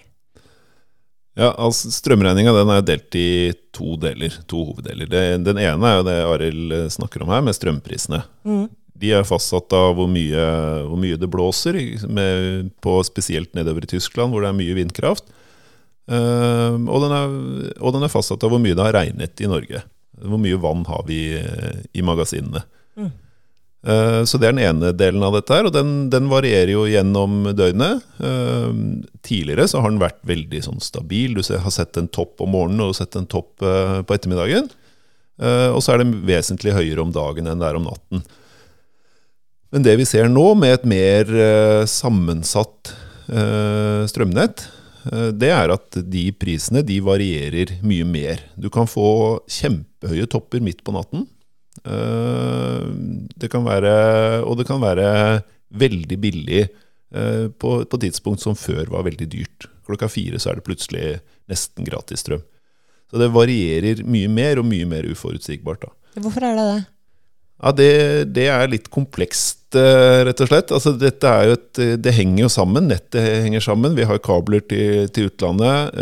Ja, 1.36 1.50
altså 1.60 1.90
Strømregninga 1.92 2.54
er 2.56 2.84
delt 2.86 3.16
i 3.18 3.52
to 3.76 3.98
deler, 4.00 4.32
to 4.48 4.62
hoveddeler. 4.70 5.08
Det, 5.10 5.22
den 5.44 5.58
ene 5.60 5.90
er 5.90 5.98
jo 5.98 6.06
det 6.06 6.16
Arild 6.24 6.72
eh, 6.72 6.86
snakker 6.92 7.24
om 7.24 7.32
her, 7.34 7.42
med 7.44 7.56
strømprisene. 7.58 8.22
Mm. 8.48 8.68
De 8.96 9.10
er 9.12 9.26
fastsatt 9.28 9.74
av 9.76 9.98
hvor 9.98 10.08
mye, 10.08 10.46
hvor 10.86 10.96
mye 11.00 11.18
det 11.20 11.28
blåser, 11.28 11.76
med, 12.08 12.70
på 12.80 12.96
spesielt 13.04 13.52
nedover 13.58 13.84
i 13.84 13.90
Tyskland, 13.90 14.32
hvor 14.32 14.46
det 14.46 14.48
er 14.48 14.56
mye 14.62 14.78
vindkraft. 14.78 15.28
Uh, 16.06 16.78
og, 16.86 17.00
den 17.02 17.12
er, 17.16 17.32
og, 17.80 17.92
den 17.96 18.06
er, 18.06 18.12
fastsatt 18.12 18.44
av 18.46 18.52
hvor 18.54 18.62
mye 18.62 18.76
det 18.78 18.84
har 18.84 18.94
regnet 18.94 19.42
i 19.42 19.50
Norge. 19.50 19.82
Hvor 20.22 20.40
mye 20.40 20.58
vann 20.62 20.86
har 20.88 21.02
vi 21.08 21.20
eh, 21.36 21.80
i 21.92 22.04
magasinene. 22.06 22.62
Mm. 22.96 23.10
Eh, 23.86 24.22
så 24.26 24.38
det 24.38 24.48
er 24.48 24.54
den 24.56 24.64
ene 24.66 24.90
delen 24.98 25.22
av 25.22 25.36
dette 25.36 25.54
her, 25.54 25.68
og 25.68 25.74
den, 25.74 26.08
den 26.10 26.26
varierer 26.30 26.72
jo 26.72 26.86
gjennom 26.90 27.52
døgnet. 27.54 28.02
Eh, 28.18 28.72
tidligere 29.26 29.68
så 29.70 29.82
har 29.82 29.92
den 29.92 30.02
vært 30.02 30.18
veldig 30.26 30.62
sånn 30.64 30.82
stabil. 30.82 31.36
Du 31.36 31.42
har 31.44 31.74
sett 31.74 31.98
en 32.00 32.10
topp 32.10 32.42
om 32.42 32.50
morgenen 32.56 32.88
og 32.88 32.96
sett 32.98 33.14
en 33.18 33.28
topp 33.30 33.62
eh, 33.62 34.00
på 34.02 34.16
ettermiddagen. 34.16 34.72
Og 35.36 35.82
så 35.84 35.92
er 35.92 36.00
den 36.00 36.14
vesentlig 36.24 36.72
høyere 36.72 37.02
om 37.02 37.10
dagen 37.12 37.44
enn 37.44 37.60
det 37.60 37.66
er 37.68 37.76
om 37.76 37.84
natten. 37.84 38.22
Men 39.68 39.82
det 39.84 39.98
vi 40.00 40.06
ser 40.08 40.30
nå, 40.32 40.44
med 40.56 40.72
et 40.72 40.86
mer 40.88 41.28
sammensatt 41.92 42.88
strømnett, 44.08 44.64
det 45.06 45.48
er 45.54 45.70
at 45.70 45.98
de 46.10 46.22
prisene 46.34 46.80
de 46.86 46.96
varierer 47.04 47.76
mye 47.86 48.06
mer. 48.08 48.40
Du 48.58 48.66
kan 48.72 48.88
få 48.90 49.38
kjempehøye 49.50 50.26
topper 50.32 50.64
midt 50.64 50.82
på 50.86 50.94
natten. 50.96 51.26
Eh, 51.84 52.86
det 53.36 53.50
kan 53.52 53.66
være, 53.66 53.94
og 54.46 54.58
det 54.60 54.66
kan 54.68 54.82
være 54.82 55.42
veldig 55.76 56.18
billig 56.22 56.64
eh, 56.64 57.46
på, 57.52 57.78
på 57.84 58.00
tidspunkt 58.02 58.42
som 58.42 58.58
før 58.58 58.90
var 58.94 59.06
veldig 59.06 59.28
dyrt. 59.32 59.68
Klokka 59.86 60.08
fire 60.10 60.40
så 60.42 60.50
er 60.50 60.58
det 60.58 60.66
plutselig 60.66 61.06
nesten 61.50 61.86
gratis 61.86 62.24
strøm. 62.24 62.42
Så 63.10 63.20
det 63.22 63.30
varierer 63.34 64.02
mye 64.02 64.30
mer, 64.32 64.58
og 64.58 64.66
mye 64.66 64.86
mer 64.88 65.06
uforutsigbart. 65.06 65.86
da. 65.86 66.22
Hvorfor 66.24 66.48
er 66.48 66.58
det 66.58 66.66
det? 66.72 66.80
Ja, 67.56 67.72
det, 67.72 67.92
det, 68.36 68.48
er 68.52 68.68
litt 68.68 68.90
komplekst, 68.92 69.55
eh, 69.55 69.55
rett 69.74 70.40
og 70.44 70.50
slett. 70.50 70.70
Altså, 70.70 70.92
dette 70.94 71.26
er 71.26 71.48
jo 71.48 71.56
et, 71.56 71.80
det 71.98 72.12
henger 72.14 72.44
jo 72.44 72.50
sammen. 72.52 72.86
Nettet 72.92 73.24
henger 73.42 73.64
sammen. 73.64 73.96
Vi 73.98 74.06
har 74.06 74.22
kabler 74.22 74.62
til, 74.70 75.08
til 75.10 75.26
utlandet. 75.26 75.96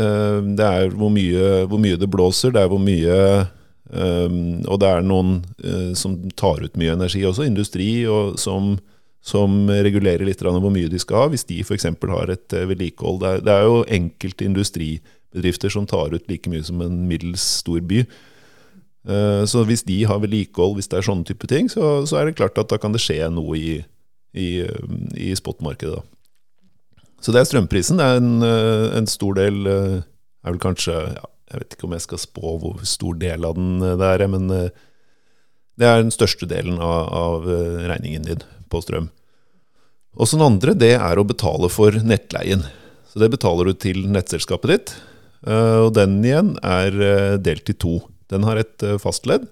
Det 0.59 0.67
er 0.69 0.93
hvor 0.93 1.13
mye, 1.15 1.65
hvor 1.71 1.81
mye, 1.81 1.97
det 1.97 2.11
blåser, 2.13 2.53
det 2.53 2.61
er 2.61 2.73
hvor 2.73 2.83
mye 2.83 3.19
Um, 3.95 4.65
og 4.65 4.81
det 4.83 4.89
er 4.89 5.05
noen 5.07 5.37
som 5.95 6.17
tar 6.41 6.63
ut 6.65 6.79
mye 6.81 6.95
energi 6.97 7.21
også, 7.29 7.45
industri, 7.47 7.89
og 8.11 8.39
som, 8.41 8.73
som 9.25 9.69
regulerer 9.69 10.27
litt 10.27 10.43
hvor 10.43 10.73
mye 10.73 10.91
de 10.91 11.01
skal 11.01 11.25
ha, 11.25 11.33
hvis 11.33 11.47
de 11.49 11.61
f.eks. 11.63 11.87
har 11.89 12.33
et 12.33 12.57
eh, 12.57 12.67
vedlikehold. 12.69 13.21
Det 13.23 13.31
er, 13.31 13.45
det 13.47 13.55
er 13.55 13.69
jo 13.69 13.83
enkelte 13.99 14.49
industribedrifter 14.49 15.73
som 15.73 15.87
tar 15.89 16.17
ut 16.17 16.29
like 16.31 16.51
mye 16.51 16.65
som 16.67 16.83
en 16.85 17.05
middels 17.09 17.45
stor 17.63 17.81
by. 17.81 18.03
Eh, 19.05 19.43
så 19.51 19.65
hvis 19.69 19.85
de 19.89 19.99
har 20.09 20.23
vedlikehold, 20.23 20.79
hvis 20.79 20.89
det 20.91 21.01
er 21.01 21.07
sånne 21.09 21.29
type 21.29 21.49
ting, 21.51 21.69
så, 21.73 22.05
så, 22.09 22.19
er 22.21 22.29
det 22.29 22.39
klart 22.39 22.59
at 22.61 22.71
da 22.73 22.79
kan 22.81 22.95
det 22.95 23.03
skje 23.05 23.21
noe 23.33 23.59
i, 23.59 23.77
i, 24.33 24.49
i 25.21 25.31
spotmarkedet. 25.39 26.01
Så 27.25 27.33
det 27.33 27.41
er 27.41 27.49
strømprisen. 27.49 28.01
Det 28.01 28.09
er 28.09 28.21
en, 28.21 28.35
eh, 28.47 28.89
en 29.01 29.11
stor 29.11 29.37
del 29.39 29.65
er 29.69 30.53
vel 30.53 30.61
kanskje 30.61 30.97
ja, 31.15 31.29
Jeg 31.53 31.61
vet 31.61 31.77
ikke 31.77 31.87
om 31.89 31.95
jeg 31.95 32.05
skal 32.05 32.21
spå 32.21 32.57
hvor 32.61 32.81
stor 32.89 33.17
del 33.21 33.45
av 33.47 33.55
den 33.57 33.79
det 33.81 34.09
er, 34.09 34.25
men 34.29 34.49
det 34.51 35.87
er 35.87 36.01
den 36.01 36.13
største 36.15 36.49
delen 36.51 36.81
av, 36.83 37.13
av 37.15 37.47
regningen 37.87 38.27
din 38.27 38.43
på 38.73 38.81
strøm. 38.83 39.11
Og 40.15 40.29
så 40.29 40.39
den 40.39 40.47
andre, 40.47 40.75
det 40.79 40.95
er 40.97 41.19
å 41.19 41.27
betale 41.27 41.71
for 41.73 41.95
nettleien. 42.07 42.65
Så 43.11 43.23
det 43.23 43.31
betaler 43.35 43.71
du 43.71 43.79
til 43.79 44.05
nettselskapet 44.11 44.73
ditt. 44.73 44.95
Eh, 45.47 45.79
og 45.85 45.93
den 45.99 46.19
igjen 46.25 46.55
er 46.65 46.97
eh, 46.99 47.37
delt 47.43 47.71
i 47.71 47.77
to. 47.77 47.99
Den 48.33 48.47
har 48.49 48.61
et 48.61 48.87
eh, 48.87 49.01
fastledd. 49.03 49.51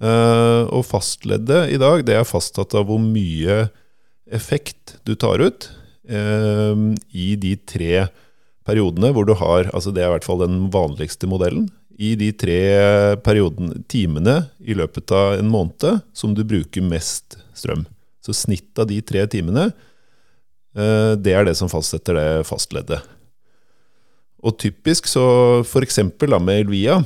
Og 0.00 0.80
fastleddet 0.88 1.74
i 1.74 1.76
dag, 1.76 2.00
det 2.08 2.14
er 2.16 2.24
fastsatt 2.24 2.72
av 2.72 2.86
hvor 2.88 2.96
mye 3.04 3.66
effekt 4.32 4.94
du 5.04 5.12
tar 5.12 5.42
ut 5.44 5.66
i 6.08 7.26
de 7.36 7.50
tre 7.68 8.06
periodene 8.64 9.10
hvor 9.14 9.28
du 9.28 9.34
har 9.36 9.68
Altså 9.74 9.92
det 9.92 10.00
er 10.00 10.08
i 10.08 10.14
hvert 10.14 10.26
fall 10.26 10.40
den 10.40 10.70
vanligste 10.72 11.28
modellen. 11.30 11.68
I 12.00 12.14
de 12.16 12.30
tre 12.32 12.60
perioden, 13.20 13.82
timene 13.92 14.46
i 14.64 14.72
løpet 14.72 15.12
av 15.12 15.36
en 15.36 15.50
måned 15.52 16.00
som 16.16 16.32
du 16.32 16.46
bruker 16.48 16.84
mest 16.86 17.36
strøm. 17.52 17.84
Så 18.24 18.32
snittet 18.36 18.80
av 18.80 18.88
de 18.88 19.00
tre 19.04 19.26
timene, 19.28 19.66
eh, 20.76 21.12
det 21.20 21.34
er 21.36 21.44
det 21.44 21.58
som 21.60 21.68
fastsetter 21.68 22.16
det 22.16 22.28
fastleddet. 22.48 23.04
Og 24.40 24.56
typisk 24.56 25.10
så 25.12 25.60
f.eks. 25.60 26.00
med 26.40 26.54
Elvia, 26.54 27.02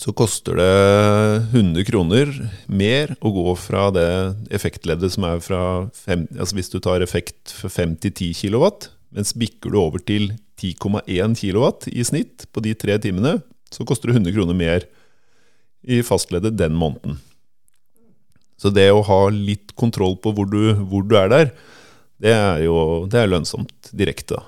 så 0.00 0.14
koster 0.16 0.56
det 0.56 0.70
100 1.52 1.84
kroner 1.84 2.30
mer 2.72 3.12
å 3.20 3.32
gå 3.34 3.52
fra 3.60 3.90
det 3.92 4.08
effektleddet 4.54 5.12
som 5.12 5.26
er 5.28 5.42
fra 5.44 5.62
fem, 5.92 6.24
altså 6.38 6.56
Hvis 6.56 6.72
du 6.72 6.78
tar 6.80 7.04
effekt 7.04 7.52
fra 7.52 7.68
5 7.68 7.98
til 8.00 8.14
10 8.32 8.38
kW, 8.38 8.64
mens 9.12 9.34
bikker 9.36 9.74
du 9.74 9.76
over 9.82 10.00
til 10.00 10.30
10,1 10.60 11.36
kW 11.36 11.90
i 11.92 12.06
snitt 12.06 12.46
på 12.48 12.62
de 12.64 12.72
tre 12.72 12.96
timene, 13.02 13.42
så 13.68 13.84
koster 13.84 14.08
det 14.08 14.22
100 14.22 14.36
kroner 14.38 14.56
mer 14.56 14.86
i 15.84 16.00
fastleddet 16.06 16.56
den 16.56 16.78
måneden. 16.80 17.20
Så 18.60 18.72
det 18.72 18.88
å 18.92 19.04
ha 19.04 19.20
litt 19.32 19.74
kontroll 19.76 20.16
på 20.20 20.32
hvor 20.36 20.48
du, 20.48 20.72
hvor 20.80 21.04
du 21.04 21.16
er 21.20 21.28
der, 21.32 21.52
det 22.20 22.32
er 22.36 22.64
jo 22.64 23.04
det 23.08 23.20
er 23.20 23.32
lønnsomt 23.32 23.92
direkte. 23.96 24.40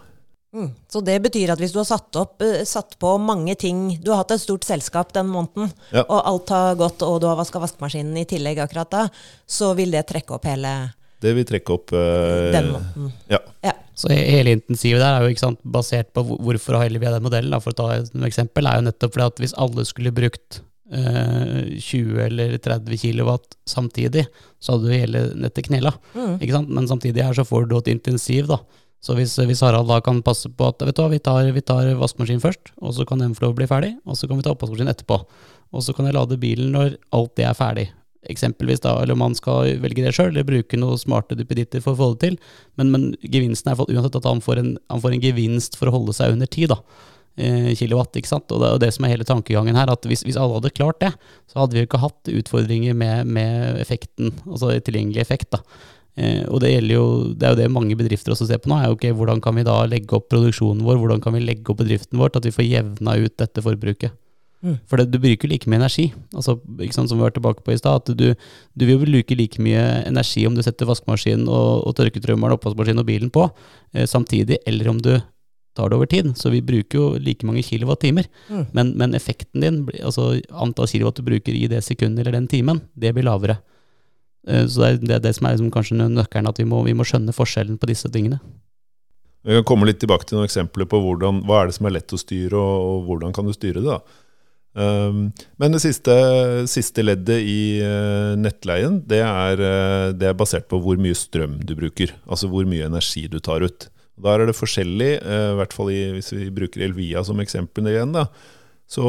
Mm. 0.53 0.69
Så 0.93 1.01
det 1.01 1.17
betyr 1.25 1.55
at 1.55 1.61
hvis 1.63 1.73
du 1.73 1.79
har 1.81 1.89
satt, 1.89 2.11
opp, 2.21 2.43
eh, 2.45 2.65
satt 2.69 2.99
på 3.01 3.15
mange 3.17 3.55
ting 3.57 3.95
Du 4.05 4.11
har 4.13 4.19
hatt 4.21 4.35
et 4.35 4.43
stort 4.43 4.67
selskap 4.69 5.15
den 5.17 5.31
måneden, 5.33 5.71
ja. 5.95 6.03
og 6.03 6.19
alt 6.29 6.53
har 6.53 6.75
gått, 6.77 7.05
og 7.07 7.23
du 7.23 7.29
har 7.31 7.39
vaska 7.39 7.63
vaskemaskinen 7.63 8.19
i 8.21 8.27
tillegg 8.29 8.61
akkurat 8.61 8.91
da, 8.93 9.07
så 9.49 9.71
vil 9.79 9.97
det 9.97 10.05
trekke 10.11 10.37
opp 10.37 10.45
hele 10.51 10.75
Det 11.25 11.33
vil 11.39 11.47
trekke 11.49 11.73
opp 11.73 11.95
øh, 11.97 12.51
den 12.53 12.69
måneden. 12.75 13.15
Ja. 13.33 13.41
ja. 13.65 13.73
Så 13.97 14.13
hele 14.13 14.57
intensivet 14.59 15.01
der 15.01 15.17
er 15.17 15.25
jo 15.25 15.41
sant, 15.41 15.63
basert 15.65 16.13
på 16.13 16.25
hvorfor 16.27 16.77
har 16.81 16.93
vi 16.93 17.01
den 17.01 17.25
modellen. 17.25 17.55
Da, 17.55 17.61
for 17.63 17.73
å 17.73 17.79
ta 17.79 17.89
et 17.95 18.13
eksempel, 18.29 18.67
er 18.67 18.81
jo 18.81 18.87
nettopp 18.91 19.15
fordi 19.15 19.29
at 19.31 19.43
hvis 19.45 19.57
alle 19.63 19.87
skulle 19.89 20.13
brukt 20.13 20.61
20 20.93 22.21
eh, 22.21 22.27
eller 22.27 22.59
30 22.59 22.99
kilowatt 23.01 23.57
samtidig, 23.65 24.27
så 24.61 24.75
hadde 24.75 24.91
du 24.91 24.93
hele 24.93 25.23
nettet 25.39 25.67
knela. 25.71 25.95
Mm. 26.13 26.37
Ikke 26.41 26.57
sant? 26.57 26.69
Men 26.69 26.89
samtidig 26.91 27.25
her 27.25 27.37
så 27.37 27.47
får 27.49 27.69
du 27.71 27.79
et 27.79 27.93
intensiv, 27.95 28.51
da. 28.51 28.61
Så 29.03 29.17
hvis, 29.19 29.35
hvis, 29.35 29.63
Harald 29.67 29.91
da 29.91 29.99
kan 30.05 30.21
passe 30.23 30.47
på 30.47 30.69
at 30.71 30.83
vet 30.87 30.95
du 30.95 31.03
hva, 31.03 31.09
vi 31.11 31.19
tar, 31.23 31.49
vi 31.55 31.65
tar 31.67 31.91
vaskemaskinen 31.99 32.43
først, 32.43 32.71
og 32.79 32.95
så 32.95 33.07
kan 33.09 33.23
den 33.23 33.35
få 33.35 33.51
bli 33.57 33.67
ferdig, 33.67 33.97
og 34.07 34.19
så 34.19 34.29
kan 34.31 34.39
vi 34.39 34.47
ta 34.47 34.53
oppvaskmaskinen 34.55 34.93
etterpå. 34.93 35.19
Og 35.73 35.83
så 35.83 35.95
kan 35.97 36.07
jeg 36.07 36.15
lade 36.15 36.39
bilen 36.39 36.71
når 36.77 36.95
alt 37.17 37.35
det 37.41 37.49
er 37.49 37.59
ferdig. 37.59 37.89
Eksempelvis 38.31 38.85
da, 38.85 38.95
eller 39.03 39.17
om 39.17 39.25
man 39.25 39.35
skal 39.35 39.81
velge 39.83 40.05
det 40.05 40.13
sjøl, 40.15 40.31
eller 40.31 40.47
bruke 40.47 40.79
noen 40.79 41.01
smarte 41.01 41.35
duppeditter 41.35 41.83
for 41.83 41.97
å 41.97 41.99
få 41.99 42.13
det 42.13 42.29
til. 42.29 42.37
Men, 42.79 42.93
men 42.95 43.09
gevinsten 43.25 43.73
er 43.73 43.81
uansett 43.83 44.21
at 44.21 44.29
han 44.29 44.45
får, 44.45 44.61
en, 44.63 44.77
han 44.93 45.03
får 45.03 45.17
en 45.17 45.25
gevinst 45.25 45.81
for 45.81 45.91
å 45.91 45.97
holde 45.97 46.15
seg 46.15 46.37
under 46.37 46.47
tid. 46.47 46.71
da. 46.71 46.79
Eh, 47.41 47.73
kilowatt. 47.75 48.15
ikke 48.21 48.29
sant? 48.29 48.53
Og 48.53 48.61
det, 48.61 48.71
og 48.77 48.81
det 48.83 48.93
som 48.93 49.07
er 49.07 49.15
hele 49.15 49.27
tankegangen 49.27 49.79
her, 49.79 49.91
at 49.91 50.05
hvis, 50.07 50.23
hvis, 50.27 50.37
alle 50.37 50.59
hadde 50.59 50.75
klart 50.77 51.01
det, 51.01 51.11
så 51.49 51.63
hadde 51.63 51.75
vi 51.75 51.83
jo 51.83 51.89
ikke 51.89 52.03
hatt 52.03 52.29
utfordringer 52.29 52.95
med, 52.95 53.27
med 53.27 53.81
effekten, 53.81 54.35
altså 54.47 54.75
tilgjengelig 54.85 55.25
effekt. 55.25 55.51
da. 55.57 55.63
Eh, 56.17 56.43
og 56.53 56.61
det, 56.61 56.75
jo, 56.93 57.05
det, 57.33 57.47
er 57.47 57.55
jo 57.55 57.61
det 57.63 57.69
mange 57.73 57.97
bedrifter 57.97 58.35
også 58.35 58.49
ser 58.51 58.61
på 58.61 58.69
nå. 58.69 58.77
er 58.79 58.91
jo 58.91 58.97
okay, 58.99 59.15
Hvordan 59.17 59.41
kan 59.41 59.57
vi 59.57 59.65
da 59.65 59.79
legge 59.89 60.17
opp 60.19 60.29
produksjonen 60.33 60.85
vår, 60.85 60.99
hvordan 61.01 61.23
kan 61.25 61.37
vi 61.37 61.45
legge 61.45 61.73
opp 61.73 61.81
bedriften 61.81 62.21
vår, 62.21 62.35
at 62.37 62.49
vi 62.49 62.53
får 62.53 62.69
jevna 62.69 63.17
ut 63.23 63.39
dette 63.41 63.65
forbruket. 63.65 64.19
Mm. 64.63 64.77
For 64.87 65.01
det, 65.01 65.09
du 65.11 65.19
bruker 65.19 65.51
like 65.51 65.67
mye 65.67 65.81
energi, 65.81 66.05
altså, 66.31 66.55
ikke 66.79 66.95
sant, 66.95 67.11
som 67.11 67.19
vi 67.19 67.27
var 67.27 67.33
tilbake 67.35 67.65
på 67.67 67.75
i 67.75 67.81
stad. 67.81 68.05
at 68.05 68.19
du, 68.19 68.29
du, 68.79 68.85
vil 68.87 69.01
bruke 69.01 69.35
like 69.35 69.59
mye 69.63 69.83
energi 70.07 70.45
om 70.47 70.55
du 70.55 70.63
setter 70.63 70.87
vaskemaskinen 70.87 71.49
og, 71.51 71.89
og 71.89 71.97
tørketrømmeren, 71.99 72.55
oppvaskmaskinen 72.55 73.03
og 73.03 73.09
bilen 73.09 73.33
på 73.35 73.49
eh, 73.95 74.07
samtidig, 74.07 74.61
eller 74.67 74.93
om 74.93 75.03
du 75.03 75.17
tar 75.75 75.89
det 75.89 75.97
over 75.97 76.07
tid. 76.07 76.31
Så 76.39 76.53
vi 76.53 76.63
bruker 76.63 76.99
jo 76.99 77.09
like 77.19 77.47
mange 77.49 77.65
kilowattimer. 77.67 78.29
Mm. 78.53 78.65
Men, 78.77 78.95
men, 79.01 79.19
effekten 79.19 79.65
din, 79.65 79.83
altså 79.99 80.37
antall 80.51 80.91
kilowatt 80.91 81.19
du 81.19 81.27
bruker 81.27 81.57
i 81.57 81.67
det 81.73 81.83
sekundet 81.83 82.23
eller 82.23 82.39
den 82.39 82.49
timen, 82.53 82.85
det 82.95 83.15
blir 83.17 83.27
lavere. 83.27 83.59
Eh, 84.49 84.67
så 84.67 84.83
det 84.83 84.89
er 84.89 84.99
det, 85.03 85.21
det 85.27 85.35
som 85.37 85.47
er 85.47 85.57
liksom 85.57 85.71
kanskje 85.75 86.01
nøkkelen, 86.01 86.51
at 86.51 86.59
vi 86.61 86.67
må, 86.69 86.83
vi 86.87 86.97
må, 86.97 87.07
skjønne 87.07 87.35
forskjellen 87.37 87.79
på 87.81 87.91
disse 87.91 88.11
tingene. 88.13 88.41
Vi 89.43 89.59
kan 89.59 89.67
komme 89.67 89.89
litt 89.89 89.99
tilbake 90.03 90.27
til 90.29 90.39
noen 90.39 90.47
eksempler 90.47 90.87
på 90.87 91.01
hvordan, 91.03 91.43
hva 91.49 91.63
er 91.63 91.71
det 91.71 91.79
som 91.79 91.89
er 91.89 91.97
lett 91.97 92.15
å 92.15 92.21
styre, 92.21 92.59
og, 92.59 92.91
og 92.91 93.09
hvordan 93.09 93.35
kan 93.35 93.49
du 93.49 93.55
styre 93.55 93.83
det. 93.83 93.97
da. 93.97 94.21
Um, 94.73 95.27
men 95.61 95.75
det 95.75 95.83
siste, 95.83 96.15
siste, 96.71 97.03
leddet 97.05 97.43
i 97.45 97.83
uh, 97.85 98.33
nettleien, 98.41 99.03
det 99.09 99.21
er, 99.21 99.61
uh, 99.61 100.13
det 100.17 100.31
er 100.31 100.39
basert 100.39 100.65
på 100.71 100.79
hvor 100.81 101.01
mye 101.01 101.17
strøm 101.19 101.59
du 101.67 101.75
bruker. 101.77 102.15
Altså 102.25 102.49
hvor 102.49 102.65
mye 102.69 102.87
energi 102.89 103.27
du 103.29 103.37
tar 103.43 103.67
ut. 103.67 103.91
Da 104.23 104.33
er 104.33 104.47
det 104.49 104.57
forskjellig, 104.57 105.13
uh, 105.27 105.53
i 105.53 105.59
hvert 105.61 105.77
fall 105.77 105.93
i, 105.93 106.01
hvis 106.17 106.33
vi 106.33 106.49
bruker 106.55 106.87
Elvia 106.87 107.25
som 107.27 107.43
eksempel 107.43 107.91
igjen, 107.91 108.15
da, 108.17 108.29
så 108.89 109.05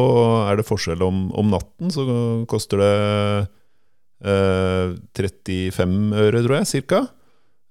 er 0.50 0.60
det 0.60 0.68
forskjell 0.68 1.04
om, 1.06 1.28
om 1.38 1.54
natten. 1.54 1.94
Så 1.94 2.04
koster 2.52 2.84
det 2.84 2.94
eh, 4.24 4.96
35 5.20 6.16
øre, 6.24 6.42
tror 6.44 6.58
jeg, 6.60 6.72
cirka. 6.72 7.04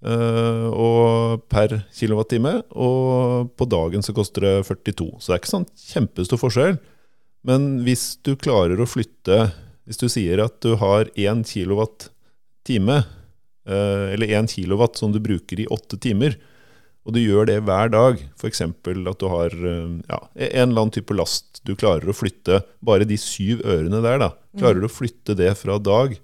Eh, 0.02 0.68
og 0.74 1.44
per 1.52 1.76
kilowattime. 1.94 2.58
Og 2.74 3.52
på 3.56 3.68
dagen 3.70 4.04
så 4.04 4.14
koster 4.16 4.46
det 4.46 4.54
42. 4.68 5.10
Så 5.18 5.30
det 5.30 5.36
er 5.36 5.42
ikke 5.42 5.54
sånn 5.54 5.68
kjempestor 5.88 6.40
forskjell. 6.42 6.78
Men 7.46 7.82
hvis 7.86 8.16
du 8.22 8.36
klarer 8.38 8.78
å 8.78 8.86
flytte 8.86 9.48
Hvis 9.82 9.98
du 9.98 10.06
sier 10.06 10.38
at 10.38 10.60
du 10.62 10.76
har 10.78 11.08
1 11.18 11.40
kilowatt-time, 11.42 13.00
eh, 13.66 14.12
eller 14.14 14.30
1 14.30 14.46
kilowatt 14.52 14.94
som 14.94 15.10
du 15.10 15.18
bruker 15.18 15.58
i 15.58 15.66
åtte 15.66 15.98
timer, 15.98 16.36
og 17.02 17.16
du 17.16 17.18
gjør 17.18 17.48
det 17.50 17.56
hver 17.66 17.90
dag, 17.90 18.20
f.eks. 18.38 18.62
at 18.62 19.18
du 19.18 19.26
har 19.26 19.50
eh, 19.50 19.96
ja, 20.06 20.20
en 20.38 20.68
eller 20.70 20.84
annen 20.84 20.94
type 20.94 21.16
last 21.18 21.58
du 21.66 21.74
klarer 21.74 22.06
å 22.06 22.14
flytte 22.14 22.60
Bare 22.78 23.02
de 23.02 23.18
syv 23.18 23.66
ørene 23.66 24.04
der, 24.06 24.22
da. 24.22 24.30
Klarer 24.54 24.78
du 24.78 24.86
å 24.86 24.92
flytte 24.92 25.34
det 25.34 25.50
fra 25.58 25.80
dag 25.82 26.14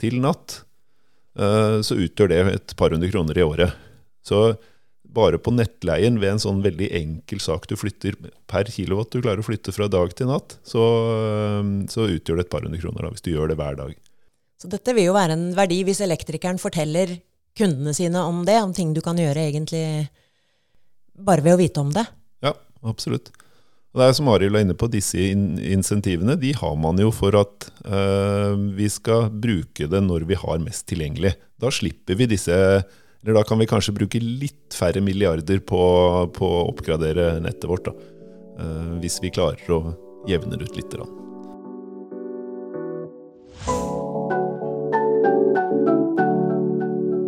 til 0.00 0.18
natt, 0.24 0.62
eh, 1.38 1.78
så 1.84 1.98
utgjør 2.00 2.32
det 2.32 2.40
et 2.54 2.76
par 2.80 2.94
hundre 2.94 3.10
kroner 3.12 3.38
i 3.38 3.46
året. 3.46 3.76
Så 4.24 4.56
bare 5.10 5.40
på 5.42 5.52
nettleien 5.54 6.20
ved 6.22 6.36
en 6.36 6.42
sånn 6.42 6.60
veldig 6.62 6.90
enkel 6.94 7.40
sak 7.42 7.66
du 7.70 7.74
flytter 7.78 8.14
per 8.50 8.68
kilowatt 8.70 9.10
du 9.10 9.22
klarer 9.22 9.42
å 9.42 9.46
flytte 9.46 9.74
fra 9.74 9.88
dag 9.90 10.12
til 10.14 10.30
natt, 10.30 10.58
så, 10.66 10.84
eh, 11.16 11.72
så 11.92 12.06
utgjør 12.08 12.40
det 12.40 12.46
et 12.46 12.52
par 12.52 12.66
hundre 12.66 12.80
kroner 12.82 13.06
da, 13.06 13.12
hvis 13.14 13.26
du 13.26 13.32
gjør 13.32 13.52
det 13.52 13.58
hver 13.60 13.80
dag. 13.80 13.96
Så 14.60 14.68
dette 14.68 14.94
vil 14.94 15.08
jo 15.08 15.16
være 15.16 15.36
en 15.38 15.50
verdi 15.56 15.80
hvis 15.88 16.02
elektrikeren 16.04 16.60
forteller 16.60 17.16
kundene 17.56 17.94
sine 17.96 18.22
om 18.28 18.44
det, 18.46 18.58
om 18.62 18.74
ting 18.76 18.92
du 18.94 19.00
kan 19.04 19.18
gjøre 19.18 19.48
egentlig 19.48 19.84
bare 21.20 21.44
ved 21.44 21.56
å 21.56 21.60
vite 21.60 21.82
om 21.82 21.92
det. 21.94 22.04
Ja, 22.44 22.54
absolutt. 22.86 23.32
Det 23.90 24.06
er 24.06 24.12
som 24.14 24.28
Arild 24.30 24.54
var 24.54 24.62
inne 24.62 24.76
på, 24.78 24.86
disse 24.86 25.18
in 25.32 25.56
insentivene 25.58 26.36
de 26.38 26.52
har 26.54 26.76
man 26.78 26.98
jo 27.02 27.10
for 27.10 27.34
at 27.34 27.66
uh, 27.90 28.54
vi 28.76 28.86
skal 28.86 29.26
bruke 29.34 29.88
det 29.90 30.00
når 30.04 30.28
vi 30.30 30.38
har 30.38 30.62
mest 30.62 30.86
tilgjengelig. 30.92 31.34
Da 31.58 31.72
slipper 31.74 32.14
vi 32.14 32.30
disse 32.30 32.54
Eller 32.54 33.34
da 33.36 33.42
kan 33.44 33.58
vi 33.58 33.66
kanskje 33.68 33.92
bruke 33.92 34.20
litt 34.22 34.72
færre 34.72 35.02
milliarder 35.02 35.58
på, 35.58 35.80
på 36.32 36.46
å 36.46 36.68
oppgradere 36.70 37.40
nettet 37.42 37.66
vårt. 37.68 37.90
Da. 37.90 37.92
Uh, 38.62 38.94
hvis 39.02 39.18
vi 39.20 39.32
klarer 39.34 39.74
å 39.74 39.82
jevne 40.30 40.54
ut 40.54 40.78
litt. 40.78 40.94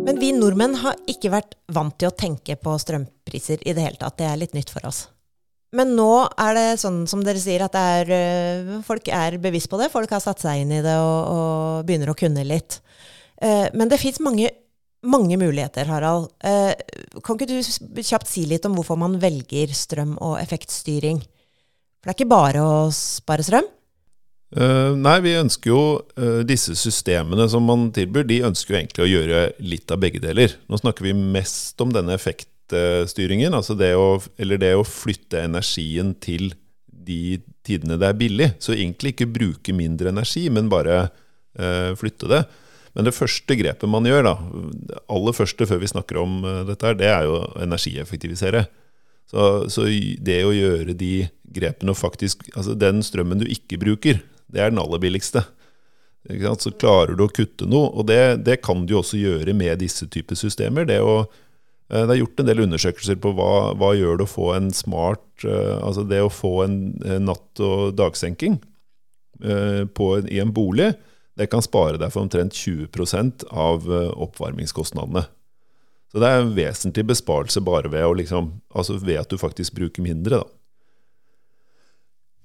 Men 0.07 0.19
vi 0.21 0.31
nordmenn 0.31 0.79
har 0.79 0.95
ikke 1.11 1.33
vært 1.35 1.59
vant 1.67 1.99
til 1.99 2.07
å 2.07 2.15
tenke 2.15 2.55
på 2.55 2.79
strømpriser 2.79 3.67
i 3.67 3.75
det 3.75 3.83
hele 3.83 3.99
tatt. 3.99 4.15
Det 4.17 4.31
er 4.31 4.39
litt 4.39 4.55
nytt 4.55 4.71
for 4.71 4.87
oss. 4.87 5.09
Men 5.73 5.95
nå 5.97 6.09
er 6.37 6.57
det 6.57 6.65
sånn 6.83 7.03
som 7.09 7.23
dere 7.25 7.41
sier, 7.41 7.63
at 7.65 7.75
er, 7.77 8.09
øh, 8.13 8.73
folk 8.85 9.09
er 9.09 9.39
bevisst 9.41 9.71
på 9.71 9.79
det. 9.81 9.89
Folk 9.93 10.11
har 10.13 10.21
satt 10.21 10.43
seg 10.43 10.61
inn 10.61 10.73
i 10.75 10.83
det 10.85 10.97
og, 11.01 11.21
og 11.33 11.87
begynner 11.87 12.13
å 12.13 12.17
kunne 12.17 12.45
litt. 12.45 12.77
Uh, 13.41 13.65
men 13.73 13.89
det 13.91 14.01
fins 14.01 14.21
mange 14.23 14.51
mange 15.03 15.35
muligheter, 15.35 15.89
Harald. 15.91 16.29
Eh, 16.47 16.71
kan 17.25 17.35
ikke 17.35 17.49
du 17.49 17.99
kjapt 17.99 18.29
si 18.29 18.45
litt 18.47 18.63
om 18.63 18.77
hvorfor 18.77 18.95
man 18.95 19.17
velger 19.19 19.73
strøm- 19.75 20.15
og 20.15 20.37
effektstyring? 20.39 21.17
For 21.99 22.07
det 22.07 22.13
er 22.13 22.19
ikke 22.21 22.31
bare 22.31 22.61
å 22.63 22.77
spare 22.95 23.43
strøm? 23.43 23.67
Nei, 24.55 25.17
vi 25.25 25.33
ønsker 25.33 25.73
jo 25.73 25.83
disse 26.47 26.75
systemene 26.77 27.49
som 27.51 27.67
man 27.67 27.87
tilbyr, 27.91 28.23
de 28.29 28.37
ønsker 28.47 28.71
jo 28.71 28.79
egentlig 28.79 29.03
å 29.03 29.11
gjøre 29.11 29.43
litt 29.65 29.91
av 29.91 29.99
begge 29.99 30.21
deler. 30.23 30.55
Nå 30.71 30.79
snakker 30.79 31.09
vi 31.09 31.15
mest 31.17 31.81
om 31.83 31.91
denne 31.91 32.15
effektstyringen, 32.79 33.53
altså 33.53 33.75
det 33.77 33.93
å, 33.99 34.17
eller 34.41 34.59
det 34.61 34.73
å 34.77 34.85
flytte 34.87 35.43
energien 35.43 36.13
til 36.23 36.53
de 36.87 37.39
tidene 37.67 37.97
det 37.99 38.09
er 38.09 38.19
billig. 38.19 38.49
Så 38.63 38.75
egentlig 38.75 39.13
ikke 39.13 39.31
bruke 39.31 39.75
mindre 39.75 40.13
energi, 40.13 40.45
men 40.53 40.71
bare 40.71 41.07
eh, 41.59 41.91
flytte 41.99 42.29
det. 42.31 42.43
Men 42.93 43.07
det 43.07 43.15
første 43.17 43.57
grepet 43.57 43.89
man 43.89 44.05
gjør, 44.05 44.27
da, 44.27 44.35
aller 45.11 45.35
første 45.35 45.65
før 45.69 45.81
vi 45.81 45.89
snakker 45.89 46.19
om 46.21 46.43
dette, 46.67 46.85
her, 46.85 46.97
det 46.99 47.09
er 47.09 47.25
jo 47.25 47.39
å 47.39 47.47
energieffektivisere. 47.63 48.67
Så, 49.29 49.47
så 49.73 49.87
det 50.21 50.43
å 50.45 50.53
gjøre 50.53 50.93
de 50.93 51.25
grepene 51.53 51.93
og 51.93 51.97
faktisk 51.97 52.43
Altså 52.51 52.75
den 52.77 52.99
strømmen 53.05 53.39
du 53.39 53.47
ikke 53.49 53.79
bruker, 53.81 54.19
det 54.51 54.61
er 54.61 54.73
den 54.73 54.81
aller 54.81 55.01
billigste. 55.01 55.41
Så 56.23 56.71
klarer 56.79 57.17
du 57.17 57.25
å 57.25 57.31
kutte 57.31 57.67
noe, 57.67 57.89
og 57.91 58.07
det, 58.07 58.45
det, 58.47 58.61
kan 58.63 58.85
du 58.87 58.95
også 58.95 59.19
gjøre 59.19 59.55
med 59.57 59.81
disse 59.81 60.07
typer 60.07 60.39
systemer. 60.39 60.87
Det, 60.87 61.01
å, 61.03 61.23
eh, 61.25 61.41
det, 61.93 62.15
er 62.15 62.21
gjort 62.21 62.41
en 62.41 62.49
del 62.49 62.63
undersøkelser 62.65 63.19
på 63.21 63.33
hva, 63.37 63.73
hva 63.77 63.91
gjør 63.97 64.19
det 64.19 64.27
å 64.27 64.31
få 64.31 64.49
en 64.55 64.71
smart 64.73 65.45
eh, 65.45 65.77
Altså 65.77 66.05
det 66.09 66.21
å 66.23 66.31
få 66.33 66.53
en 66.65 66.77
natt- 67.25 67.61
og 67.63 67.93
dagsenking 67.99 68.57
eh, 69.43 69.83
på, 69.85 70.09
i 70.25 70.41
en 70.41 70.53
bolig, 70.55 70.93
det 71.37 71.49
kan 71.49 71.65
spare 71.65 71.99
deg 72.01 72.13
for 72.13 72.25
omtrent 72.25 72.53
20% 72.53 73.47
av 73.49 73.87
oppvarmingskostnadene. 73.89 75.23
Så 76.13 76.21
det 76.21 76.29
er 76.29 76.43
en 76.43 76.51
vesentlig 76.53 77.07
besparelse 77.09 77.63
bare 77.65 77.89
ved, 77.89 78.05
liksom, 78.19 78.51
altså 78.69 78.99
ved 79.01 79.17
at 79.23 79.31
du 79.33 79.39
faktisk 79.41 79.73
bruker 79.79 80.05
mindre. 80.05 80.43
da. 80.43 80.62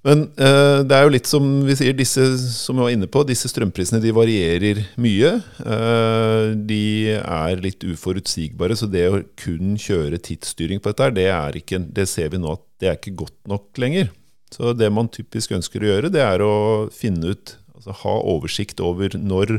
Men 0.07 0.29
eh, 0.39 0.79
det 0.87 0.95
er 0.95 1.03
jo 1.03 1.11
litt 1.11 1.27
som 1.27 1.47
vi 1.67 1.75
sier, 1.75 1.95
disse 1.97 2.23
som 2.39 2.77
vi 2.77 2.85
var 2.85 2.93
inne 2.93 3.09
på, 3.11 3.25
disse 3.27 3.49
strømprisene 3.51 3.99
de 4.03 4.13
varierer 4.15 4.79
mye. 5.01 5.33
Eh, 5.59 6.53
de 6.69 6.83
er 7.19 7.63
litt 7.65 7.83
uforutsigbare, 7.83 8.77
så 8.79 8.87
det 8.87 9.03
å 9.09 9.19
kun 9.41 9.75
kjøre 9.79 10.21
tidsstyring 10.23 10.79
på 10.79 10.93
dette, 10.93 11.11
det, 11.19 11.27
ikke, 11.59 11.81
det 11.99 12.07
ser 12.11 12.31
vi 12.31 12.39
nå 12.39 12.55
at 12.55 12.63
det 12.79 12.91
er 12.91 12.95
ikke 12.99 13.17
godt 13.25 13.51
nok 13.51 13.83
lenger. 13.83 14.07
Så 14.55 14.71
det 14.73 14.87
man 14.93 15.11
typisk 15.11 15.51
ønsker 15.57 15.83
å 15.83 15.91
gjøre, 15.91 16.13
det 16.15 16.23
er 16.23 16.45
å 16.47 16.55
finne 16.95 17.35
ut, 17.35 17.57
altså 17.75 17.99
ha 18.05 18.15
oversikt 18.31 18.79
over 18.79 19.19
når 19.19 19.57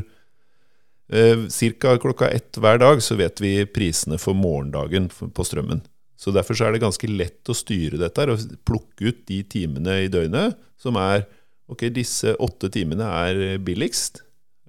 eh, 1.13 1.45
Ca. 1.53 1.95
klokka 2.01 2.33
ett 2.33 2.57
hver 2.57 2.81
dag 2.81 3.05
så 3.05 3.19
vet 3.21 3.37
vi 3.43 3.59
prisene 3.69 4.17
for 4.17 4.33
morgendagen 4.33 5.11
på 5.13 5.45
strømmen. 5.45 5.85
Så 6.21 6.33
Derfor 6.35 6.57
så 6.57 6.67
er 6.67 6.75
det 6.75 6.83
ganske 6.83 7.09
lett 7.09 7.49
å 7.49 7.57
styre 7.57 7.97
dette 7.97 8.27
og 8.29 8.43
plukke 8.67 9.09
ut 9.09 9.23
de 9.29 9.41
timene 9.49 10.03
i 10.03 10.11
døgnet 10.11 10.59
som 10.81 10.99
er 11.01 11.25
Ok, 11.71 11.85
disse 11.95 12.33
åtte 12.43 12.67
timene 12.67 13.05
er 13.07 13.37
billigst, 13.63 14.25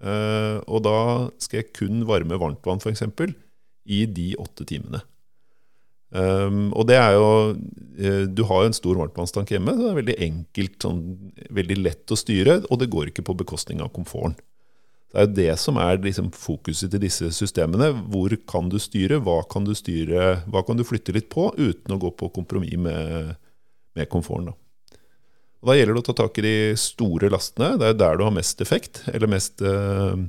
eh, 0.07 0.61
og 0.71 0.85
da 0.87 0.99
skal 1.43 1.59
jeg 1.59 1.73
kun 1.75 2.05
varme 2.07 2.39
varmtvann 2.39 2.79
f.eks. 2.79 3.03
i 3.91 4.05
de 4.07 4.29
åtte 4.39 4.67
timene. 4.71 5.01
Um, 6.13 6.69
og 6.77 6.85
det 6.91 6.99
er 7.01 7.15
jo 7.17 7.29
eh, 7.97 8.27
Du 8.29 8.43
har 8.45 8.61
jo 8.61 8.69
en 8.69 8.77
stor 8.77 8.99
varmtvannstank 9.01 9.49
hjemme, 9.49 9.73
så 9.73 9.81
det 9.81 9.91
er 9.91 9.99
veldig 9.99 10.17
enkelt, 10.27 10.75
sånn, 10.85 10.99
veldig 11.57 11.79
lett 11.81 12.13
å 12.13 12.19
styre, 12.21 12.59
og 12.69 12.83
det 12.83 12.91
går 12.93 13.11
ikke 13.11 13.25
på 13.25 13.37
bekostning 13.43 13.81
av 13.81 13.91
komforten. 13.97 14.37
Det 15.13 15.21
er 15.21 15.27
jo 15.27 15.37
det 15.37 15.55
som 15.61 15.77
er 15.77 16.01
liksom 16.01 16.31
fokuset 16.33 16.89
til 16.89 17.03
disse 17.03 17.29
systemene. 17.37 17.91
Hvor 18.09 18.33
kan 18.49 18.71
du 18.73 18.79
styre? 18.81 19.19
Hva 19.21 19.43
kan 19.45 19.67
du 19.69 19.75
styre? 19.77 20.39
Hva 20.49 20.63
kan 20.65 20.79
du 20.79 20.87
flytte 20.89 21.13
litt 21.13 21.29
på 21.33 21.51
uten 21.59 21.93
å 21.93 22.01
gå 22.01 22.15
på 22.17 22.31
kompromiss 22.33 22.81
med, 22.81 23.35
med 23.93 24.09
komforten? 24.13 24.49
Da. 24.49 24.97
Og 25.63 25.69
da 25.69 25.77
gjelder 25.77 25.99
det 25.99 26.03
å 26.03 26.07
ta 26.09 26.17
tak 26.23 26.41
i 26.41 26.47
de 26.47 26.55
store 26.81 27.29
lastene. 27.33 27.75
Det 27.79 27.91
er 27.91 27.99
der 28.01 28.17
du 28.17 28.25
har 28.25 28.33
mest 28.35 28.65
effekt, 28.65 29.05
eller 29.13 29.31
mest 29.31 29.63
eh, 29.63 30.23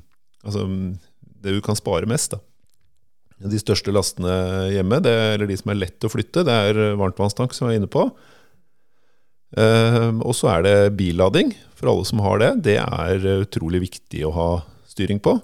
Altså 0.44 0.66
det 0.68 1.54
du 1.56 1.62
kan 1.64 1.78
spare 1.80 2.08
mest. 2.10 2.36
da. 2.36 3.48
De 3.48 3.60
største 3.60 3.94
lastene 3.96 4.34
hjemme, 4.74 5.00
det, 5.04 5.14
eller 5.36 5.48
de 5.48 5.56
som 5.56 5.72
er 5.72 5.80
lett 5.80 6.04
å 6.04 6.12
flytte, 6.12 6.44
det 6.44 6.58
er 6.68 6.80
varmtvannstank, 7.00 7.56
som 7.56 7.70
jeg 7.70 7.78
er 7.78 7.80
inne 7.80 7.92
på. 7.92 8.10
Uh, 9.56 10.20
og 10.20 10.34
så 10.36 10.50
er 10.52 10.66
det 10.66 10.76
billading, 11.00 11.54
for 11.80 11.94
alle 11.94 12.08
som 12.10 12.20
har 12.26 12.44
det. 12.44 12.52
Det 12.68 12.78
er 12.82 13.28
utrolig 13.46 13.86
viktig 13.86 14.26
å 14.28 14.34
ha 14.36 14.50
styring 14.94 15.20
på. 15.24 15.38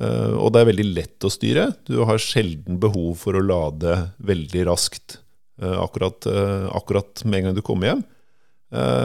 Uh, 0.00 0.36
og 0.40 0.54
det 0.54 0.62
er 0.62 0.70
veldig 0.70 0.86
lett 0.94 1.26
å 1.26 1.32
styre. 1.32 1.70
Du 1.84 2.00
har 2.08 2.22
sjelden 2.22 2.78
behov 2.80 3.18
for 3.20 3.36
å 3.36 3.44
lade 3.44 3.96
veldig 4.24 4.64
raskt 4.70 5.18
uh, 5.60 5.76
akkurat, 5.82 6.24
uh, 6.30 6.70
akkurat, 6.76 7.24
med 7.26 7.40
en 7.40 7.50
gang 7.50 7.58
du 7.58 7.64
kommer 7.66 7.92
hjem. 7.92 8.08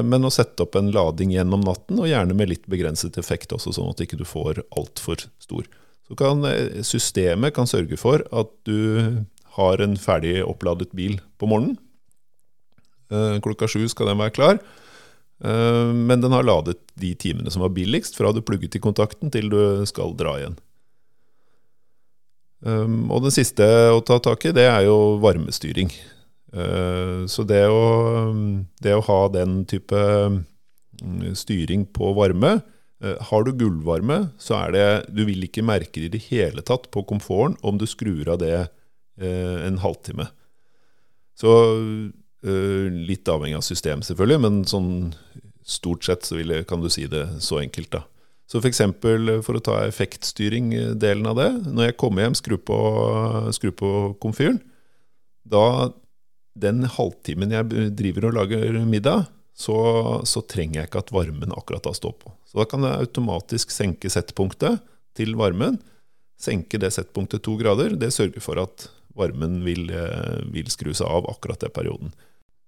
men 0.06 0.21
å 0.21 0.30
sette 0.30 0.62
opp 0.62 0.75
en 0.78 0.91
lading 0.93 1.32
gjennom 1.34 1.63
natten, 1.65 1.97
og 1.97 2.06
gjerne 2.06 2.36
med 2.38 2.51
litt 2.51 2.67
begrenset 2.69 3.15
effekt 3.17 3.49
også, 3.56 3.71
sånn 3.73 3.88
at 3.89 3.97
du 3.97 4.04
ikke 4.04 4.28
får 4.30 4.60
altfor 4.78 5.23
stor. 5.41 5.65
Så 6.06 6.13
kan 6.19 6.45
systemet 6.86 7.56
kan 7.56 7.65
sørge 7.65 7.97
for 7.97 8.21
at 8.30 8.51
du 8.69 9.25
har 9.58 9.82
en 9.82 9.97
ferdig 9.97 10.36
oppladet 10.45 10.93
bil 10.93 11.17
på 11.41 11.49
morgenen. 11.49 11.80
klokka 13.41 13.65
sju 13.65 13.88
skal 13.89 14.12
den 14.12 14.21
være 14.21 14.36
klar. 14.38 14.62
Eh, 15.43 15.93
men 15.93 16.21
den 16.21 16.32
har 16.32 16.43
ladet 16.43 16.78
de 16.93 17.12
timene 17.15 17.52
som 17.52 17.65
var 17.65 17.74
billigst, 17.76 18.15
fra 18.15 18.32
du 18.32 18.41
plugget 18.45 18.78
i 18.78 18.84
kontakten 18.84 19.32
til 19.34 19.50
du 19.52 19.60
skal 19.89 20.15
dra 20.17 20.38
igjen. 20.39 20.60
Eh, 22.65 23.00
og 23.10 23.26
den 23.26 23.36
siste 23.36 23.65
å 23.91 24.04
ta 24.06 24.19
tak 24.24 24.48
i, 24.48 24.56
det 24.56 24.67
er 24.69 24.86
jo 24.88 25.17
varmestyring. 25.24 25.91
Eh, 26.56 27.26
så 27.32 27.48
det 27.48 27.65
å, 27.67 27.84
det 28.82 28.95
å 28.95 29.04
ha 29.10 29.19
den 29.34 29.63
type 29.67 30.00
mm, 30.00 31.36
styring 31.36 31.89
på 31.91 32.13
varme 32.15 32.62
Har 33.28 33.43
du 33.43 33.52
gulvvarme, 33.52 34.30
så 34.39 34.56
er 34.56 34.71
det 34.71 34.86
Du 35.13 35.26
vil 35.28 35.43
ikke 35.43 35.65
merke 35.67 36.00
det 36.00 36.08
i 36.08 36.13
det 36.13 36.21
hele 36.30 36.63
tatt 36.65 36.88
på 36.95 37.04
komforten 37.04 37.58
om 37.62 37.76
du 37.78 37.84
skrur 37.86 38.32
av 38.32 38.39
det 38.39 38.69
en 39.19 39.78
halvtime. 39.84 40.30
Så 41.38 41.52
Eh, 41.76 42.12
litt 42.45 43.29
avhengig 43.31 43.58
av 43.58 43.63
system, 43.65 44.03
selvfølgelig, 44.05 44.41
men 44.43 44.60
sånn 44.69 44.89
stort 45.65 46.05
sett 46.05 46.27
så 46.27 46.38
vil, 46.38 46.53
kan 46.69 46.84
du 46.84 46.91
si 46.93 47.08
det 47.10 47.25
så 47.41 47.60
enkelt, 47.63 47.89
da. 47.95 48.03
Så 48.45 48.62
f.eks. 48.62 48.81
For, 49.01 49.29
for 49.45 49.58
å 49.58 49.63
ta 49.65 49.79
effektstyring-delen 49.88 51.25
av 51.29 51.39
det. 51.39 51.49
Når 51.65 51.89
jeg 51.89 51.97
kommer 52.01 52.25
hjem, 52.25 52.36
skru 52.38 52.58
på, 52.62 52.77
skru 53.58 53.71
på 53.73 53.91
komfyren. 54.21 54.60
Da, 55.49 55.89
den 56.58 56.86
halvtimen 56.89 57.53
jeg 57.53 57.89
driver 57.97 58.29
og 58.29 58.38
lager 58.38 58.77
middag, 58.86 59.25
så, 59.55 59.77
så, 60.27 60.43
trenger 60.43 60.81
jeg 60.81 60.89
ikke 60.89 61.01
at 61.05 61.13
varmen 61.15 61.53
akkurat 61.55 61.86
da 61.88 61.93
står 61.95 62.13
på. 62.21 62.34
Så 62.49 62.60
da 62.60 62.67
kan 62.69 62.86
jeg 62.86 63.08
automatisk 63.08 63.73
senke 63.73 64.12
settpunktet 64.12 64.84
til 65.17 65.34
varmen. 65.39 65.79
Senke 66.41 66.77
det 66.81 66.91
settpunktet 66.93 67.45
to 67.45 67.55
grader. 67.58 67.95
Det 67.97 68.12
sørger 68.13 68.43
for 68.43 68.60
at 68.62 68.89
varmen 69.15 69.62
vil, 69.65 69.88
eh, 69.95 70.41
vil 70.51 70.69
skru 70.69 70.91
seg 70.93 71.08
av 71.08 71.29
akkurat 71.31 71.63
den 71.63 71.73
perioden. 71.73 72.12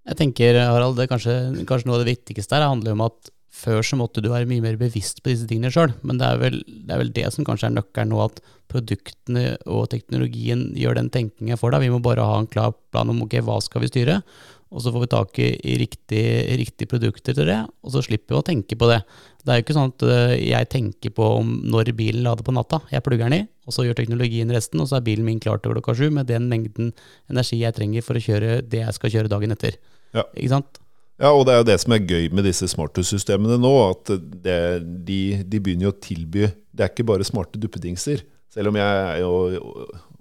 Jeg 0.07 0.19
tenker, 0.21 0.55
Harald, 0.63 0.95
det 0.99 1.09
kanskje, 1.11 1.33
kanskje 1.67 1.89
noe 1.89 1.97
av 1.97 2.05
det 2.05 2.13
viktigste 2.13 2.55
her 2.55 2.69
handler 2.69 2.95
om 2.95 3.03
at 3.09 3.31
før 3.57 3.81
så 3.85 3.97
måtte 3.99 4.21
du 4.21 4.29
være 4.31 4.47
mye 4.49 4.63
mer 4.63 4.77
bevisst 4.79 5.23
på 5.23 5.31
disse 5.31 5.47
tingene 5.49 5.71
sjøl, 5.73 5.91
men 6.05 6.19
det 6.19 6.27
er, 6.27 6.41
vel, 6.41 6.59
det 6.67 6.93
er, 6.93 7.01
vel, 7.01 7.13
det 7.15 7.25
som 7.33 7.47
kanskje 7.47 7.71
er 7.71 7.77
nøkkelen 7.77 8.13
nå, 8.13 8.19
at 8.27 8.41
produktene 8.71 9.55
og 9.65 9.87
teknologien 9.91 10.67
gjør 10.77 10.99
den 10.99 11.09
tenkinga 11.13 11.57
for 11.59 11.73
deg. 11.73 11.85
Vi 11.85 11.93
må 11.93 12.01
bare 12.03 12.25
ha 12.27 12.37
en 12.37 12.49
klar 12.51 12.75
plan 12.93 13.09
om 13.09 13.23
ok, 13.25 13.39
hva 13.47 13.57
skal 13.63 13.83
vi 13.83 13.89
styre, 13.91 14.19
og 14.67 14.83
så 14.83 14.91
får 14.91 15.03
vi 15.03 15.09
tak 15.13 15.39
i, 15.39 15.49
riktige 15.79 16.57
riktig 16.59 16.89
produkter 16.91 17.35
til 17.35 17.47
det, 17.49 17.59
og 17.81 17.93
så 17.93 18.03
slipper 18.03 18.35
vi 18.35 18.39
å 18.41 18.45
tenke 18.45 18.77
på 18.79 18.89
det. 18.91 18.99
Det 19.43 19.53
er 19.53 19.59
jo 19.59 19.65
ikke 19.65 19.77
sånn 19.77 19.93
at 19.93 20.07
eh, 20.11 20.33
jeg 20.49 20.69
tenker 20.73 21.13
på 21.15 21.27
om 21.39 21.53
når 21.71 21.93
bilen 21.97 22.25
lader 22.27 22.43
på 22.43 22.55
natta. 22.55 22.81
Jeg 22.91 23.05
plugger 23.05 23.31
den 23.31 23.39
i, 23.39 23.43
og 23.67 23.75
så 23.75 23.87
gjør 23.87 23.97
teknologien 24.01 24.51
resten, 24.51 24.83
og 24.83 24.91
så 24.91 24.99
er 24.99 25.07
bilen 25.07 25.27
min 25.27 25.39
klar 25.43 25.63
til 25.63 25.71
klokka 25.71 25.95
sju 25.95 26.09
med 26.13 26.27
den 26.29 26.49
mengden 26.51 26.91
energi 27.31 27.61
jeg 27.63 27.79
trenger 27.79 28.03
for 28.05 28.19
å 28.19 28.25
kjøre 28.27 28.59
det 28.67 28.83
jeg 28.83 28.99
skal 28.99 29.15
kjøre 29.15 29.31
dagen 29.31 29.55
etter. 29.55 29.79
Ja. 30.15 30.23
Ikke 30.33 30.53
sant? 30.55 30.81
Ja, 31.17 31.31
og 31.33 31.47
det 31.47 31.53
er 31.55 31.63
jo 31.63 31.67
det 31.71 31.77
som 31.81 31.95
er 31.95 32.05
gøy 32.05 32.27
med 32.35 32.45
disse 32.45 32.67
smarthus-systemene 32.69 33.57
nå. 33.61 33.73
At 33.89 34.11
det, 34.13 34.59
de, 35.07 35.21
de, 35.41 35.61
begynner 35.63 35.89
jo 35.89 35.95
å 35.95 36.01
tilby 36.03 36.45
Det 36.45 36.85
er 36.85 36.91
ikke 36.91 37.07
bare 37.09 37.25
smarte 37.25 37.61
duppedingser. 37.61 38.21
Selv 38.53 38.71
om 38.71 38.77
jeg 38.77 39.01
er 39.01 39.23
jo 39.23 39.31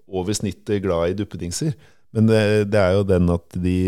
over 0.07 0.37
snittet 0.37 0.83
glad 0.85 1.13
i 1.13 1.19
duppedingser. 1.19 1.75
Men 2.17 2.31
det, 2.31 2.43
det 2.73 2.81
er 2.81 2.97
jo 2.97 3.05
den 3.09 3.29
at 3.35 3.59
de, 3.61 3.79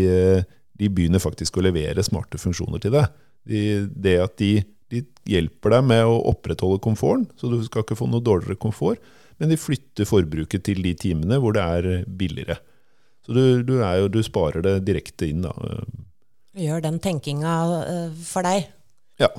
de, 0.77 0.89
begynner 0.89 1.23
faktisk 1.23 1.57
å 1.57 1.65
levere 1.65 2.05
smarte 2.05 2.37
funksjoner 2.41 2.83
til 2.83 2.93
deg. 2.93 3.15
De, 3.49 3.61
det 3.89 4.17
at 4.21 4.35
de, 4.41 4.51
de, 4.93 5.03
hjelper 5.29 5.73
deg 5.77 5.87
med 5.89 6.05
å 6.05 6.19
opprettholde 6.29 6.81
komforten, 6.83 7.25
så 7.39 7.49
du 7.49 7.57
skal 7.65 7.85
ikke 7.85 7.97
få 7.97 8.09
noe 8.11 8.21
dårligere 8.21 8.59
komfort. 8.61 9.01
Men 9.39 9.49
de 9.49 9.57
flytter 9.57 10.05
forbruket 10.05 10.67
til 10.67 10.83
de 10.83 10.93
timene 10.99 11.39
hvor 11.41 11.55
det 11.55 11.63
er 11.63 12.03
billigere. 12.05 12.59
Så 13.25 13.35
du, 13.35 13.43
du, 13.63 13.75
jo, 13.81 14.07
du 14.11 14.21
sparer 14.25 14.63
det 14.65 14.79
direkte 14.87 15.27
inn, 15.29 15.43
da. 15.45 15.53
Gjør 16.59 16.81
den 16.83 16.97
tenkinga 17.03 17.55
uh, 17.69 18.07
for 18.25 18.47
deg. 18.47 18.71
Ja. 19.21 19.29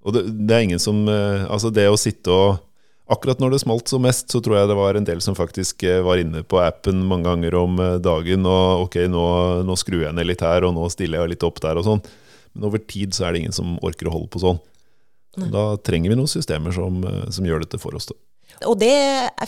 Og 0.00 0.16
det, 0.16 0.24
det, 0.48 0.56
er 0.56 0.64
ingen 0.64 0.80
som 0.80 1.04
uh, 1.04 1.44
Altså, 1.52 1.68
det 1.72 1.84
å 1.90 1.98
sitte 2.00 2.32
og 2.32 2.58
akkurat 3.10 3.40
når 3.42 3.54
det 3.54 3.62
smalt 3.64 3.90
som 3.90 4.04
mest, 4.04 4.30
så 4.30 4.40
tror 4.42 4.60
jeg 4.60 4.70
det 4.70 4.78
var 4.78 4.96
en 4.96 5.06
del 5.06 5.20
som 5.24 5.36
faktisk 5.36 5.82
eh, 5.88 6.00
var 6.06 6.20
inne 6.22 6.44
på 6.46 6.60
appen 6.62 7.02
mange 7.06 7.26
ganger 7.26 7.56
om 7.58 7.78
eh, 7.82 7.98
dagen 8.02 8.46
og 8.48 8.86
ok, 8.86 9.00
nå, 9.10 9.26
nå 9.66 9.76
skrur 9.78 10.04
jeg 10.04 10.16
ned 10.16 10.28
litt 10.30 10.44
her, 10.46 10.66
og 10.66 10.76
nå 10.76 10.86
stiller 10.92 11.24
jeg 11.24 11.34
litt 11.34 11.46
opp 11.46 11.58
der 11.64 11.80
og 11.80 11.86
sånn. 11.88 12.02
Men 12.54 12.68
over 12.70 12.82
tid 12.82 13.14
så 13.16 13.26
er 13.26 13.34
det 13.34 13.44
ingen 13.44 13.56
som 13.56 13.78
orker 13.86 14.10
å 14.10 14.14
holde 14.14 14.30
på 14.30 14.42
sånn. 14.42 14.60
Da 15.50 15.64
trenger 15.86 16.10
vi 16.10 16.18
noen 16.18 16.30
systemer 16.30 16.74
som, 16.74 17.02
eh, 17.06 17.26
som 17.34 17.46
gjør 17.46 17.64
dette 17.66 17.82
for 17.82 17.98
oss. 17.98 18.10
Da. 18.10 18.18
Og 18.70 18.78
det 18.78 18.94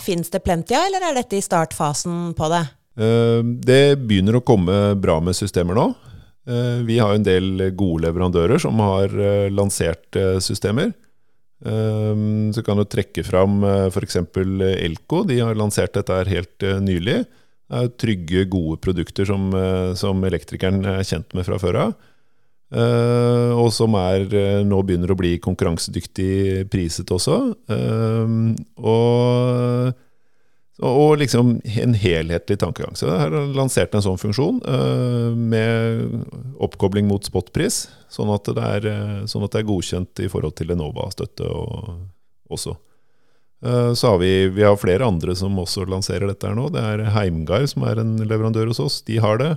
fins 0.03 0.31
det 0.33 0.43
plenty 0.43 0.75
av, 0.75 0.87
eller 0.89 1.07
er 1.07 1.19
dette 1.21 1.39
i 1.39 1.43
startfasen 1.43 2.33
på 2.35 2.51
det? 2.51 2.65
Det 2.93 3.83
begynner 3.97 4.37
å 4.37 4.43
komme 4.45 4.93
bra 5.01 5.15
med 5.23 5.33
systemer 5.33 5.77
nå. 5.77 5.87
Vi 6.85 6.97
har 6.99 7.15
en 7.15 7.25
del 7.25 7.71
gode 7.73 8.03
leverandører 8.05 8.61
som 8.61 8.77
har 8.83 9.15
lansert 9.49 10.19
systemer. 10.43 10.91
Så 11.63 12.63
kan 12.65 12.77
du 12.77 12.83
trekke 12.85 13.23
fram 13.23 13.63
f.eks. 13.63 14.17
Elko. 14.83 15.23
De 15.23 15.39
har 15.39 15.55
lansert 15.55 15.95
dette 15.95 16.17
her 16.17 16.31
helt 16.31 16.63
eh, 16.63 16.81
nylig. 16.83 17.21
Det 17.23 17.79
er 17.79 17.93
trygge, 17.97 18.45
gode 18.51 18.81
produkter 18.83 19.25
som, 19.25 19.47
eh, 19.55 19.93
som 19.97 20.19
elektrikeren 20.27 20.83
er 20.97 21.05
kjent 21.07 21.31
med 21.33 21.47
fra 21.47 21.59
før 21.61 21.79
av. 21.87 21.93
og 22.73 23.67
som 23.69 23.93
er, 23.93 24.23
nå 24.65 24.79
begynner 24.81 25.11
å 25.13 25.17
bli 25.17 25.35
konkurransedyktig 25.37 26.71
priset 26.73 27.11
også. 27.13 27.53
Ehm, 27.69 28.55
og 30.81 30.99
og 31.03 31.19
liksom 31.21 31.59
en 31.63 31.93
helhetlig 31.93 32.57
tankegang. 32.59 32.95
Så 32.97 33.05
jeg 33.05 33.19
har 33.19 33.35
lansert 33.53 33.93
en 33.93 34.05
sånn 34.05 34.17
funksjon 34.17 34.61
uh, 34.65 35.29
med 35.37 36.23
oppkobling 36.57 37.05
mot 37.09 37.23
spotpris, 37.25 37.85
sånn 38.09 38.31
at, 38.33 38.49
det 38.57 38.63
er, 38.79 38.87
uh, 38.89 39.19
sånn 39.29 39.45
at 39.45 39.53
det 39.53 39.61
er 39.61 39.69
godkjent 39.69 40.23
i 40.25 40.31
forhold 40.33 40.57
til 40.57 40.73
Enova-støtte 40.73 41.51
også. 42.49 42.73
Uh, 43.63 43.93
så 43.93 44.15
har 44.15 44.19
vi, 44.23 44.33
vi 44.55 44.65
har 44.65 44.79
flere 44.81 45.05
andre 45.05 45.37
som 45.37 45.61
også 45.61 45.85
lanserer 45.85 46.27
dette 46.31 46.49
her 46.49 46.57
nå. 46.57 46.71
Det 46.73 46.81
er 46.81 47.05
Heimgard, 47.13 47.69
som 47.69 47.85
er 47.87 48.01
en 48.01 48.17
leverandør 48.25 48.73
hos 48.73 48.81
oss. 48.81 49.01
De 49.05 49.21
har 49.21 49.37
det. 49.43 49.53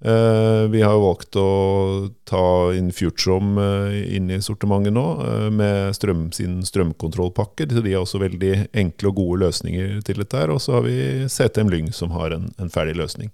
Eh, 0.00 0.68
vi 0.72 0.80
har 0.80 0.96
valgt 0.96 1.36
å 1.36 2.08
ta 2.24 2.72
inn 2.72 2.88
Futurom 2.92 3.58
eh, 3.60 4.16
inn 4.16 4.30
i 4.32 4.38
sortimentet 4.40 4.94
nå, 4.96 5.04
eh, 5.26 5.48
med 5.52 5.92
strøm, 5.96 6.30
sin 6.32 6.62
strømkontrollpakke. 6.64 7.68
Så 7.68 7.84
de 7.84 7.92
har 7.92 8.06
også 8.06 8.22
veldig 8.22 8.54
enkle 8.80 9.10
og 9.12 9.18
gode 9.20 9.42
løsninger 9.44 9.98
til 10.06 10.22
dette. 10.22 10.36
her, 10.40 10.50
Og 10.50 10.62
så 10.64 10.78
har 10.78 10.86
vi 10.88 11.28
CTM 11.28 11.68
Lyng, 11.68 11.92
som 11.92 12.16
har 12.16 12.32
en, 12.32 12.48
en 12.58 12.72
ferdig 12.72 12.96
løsning. 12.96 13.32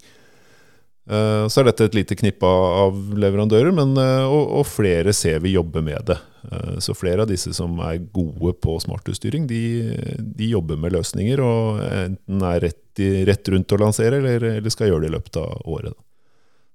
Så 1.07 1.61
er 1.61 1.69
dette 1.69 1.85
et 1.87 1.93
lite 1.95 2.17
knippe 2.19 2.43
av 2.43 2.91
leverandører, 3.15 3.71
men, 3.71 3.93
og, 3.95 4.41
og, 4.59 4.65
flere 4.67 5.13
ser 5.15 5.37
vi 5.39 5.53
jobber 5.53 5.79
med 5.79 6.03
det. 6.09 6.17
Så 6.83 6.91
flere 6.99 7.23
av 7.23 7.29
disse 7.29 7.53
som 7.55 7.79
er 7.79 8.01
gode 8.11 8.51
på 8.59 8.75
smartutstyring, 8.83 9.45
de, 9.47 9.61
de 10.19 10.49
jobber 10.51 10.75
med 10.75 10.97
løsninger 10.97 11.39
og 11.39 11.79
enten 11.79 12.43
er 12.49 12.59
rett, 12.65 12.99
rett 13.31 13.53
rundt 13.55 13.71
å 13.71 13.79
lansere, 13.85 14.19
eller, 14.19 14.49
eller, 14.57 14.75
skal 14.75 14.91
gjøre 14.91 15.05
det 15.05 15.13
i 15.13 15.15
løpet 15.15 15.39
av 15.45 15.63
året. 15.63 15.95
Da. 15.95 16.06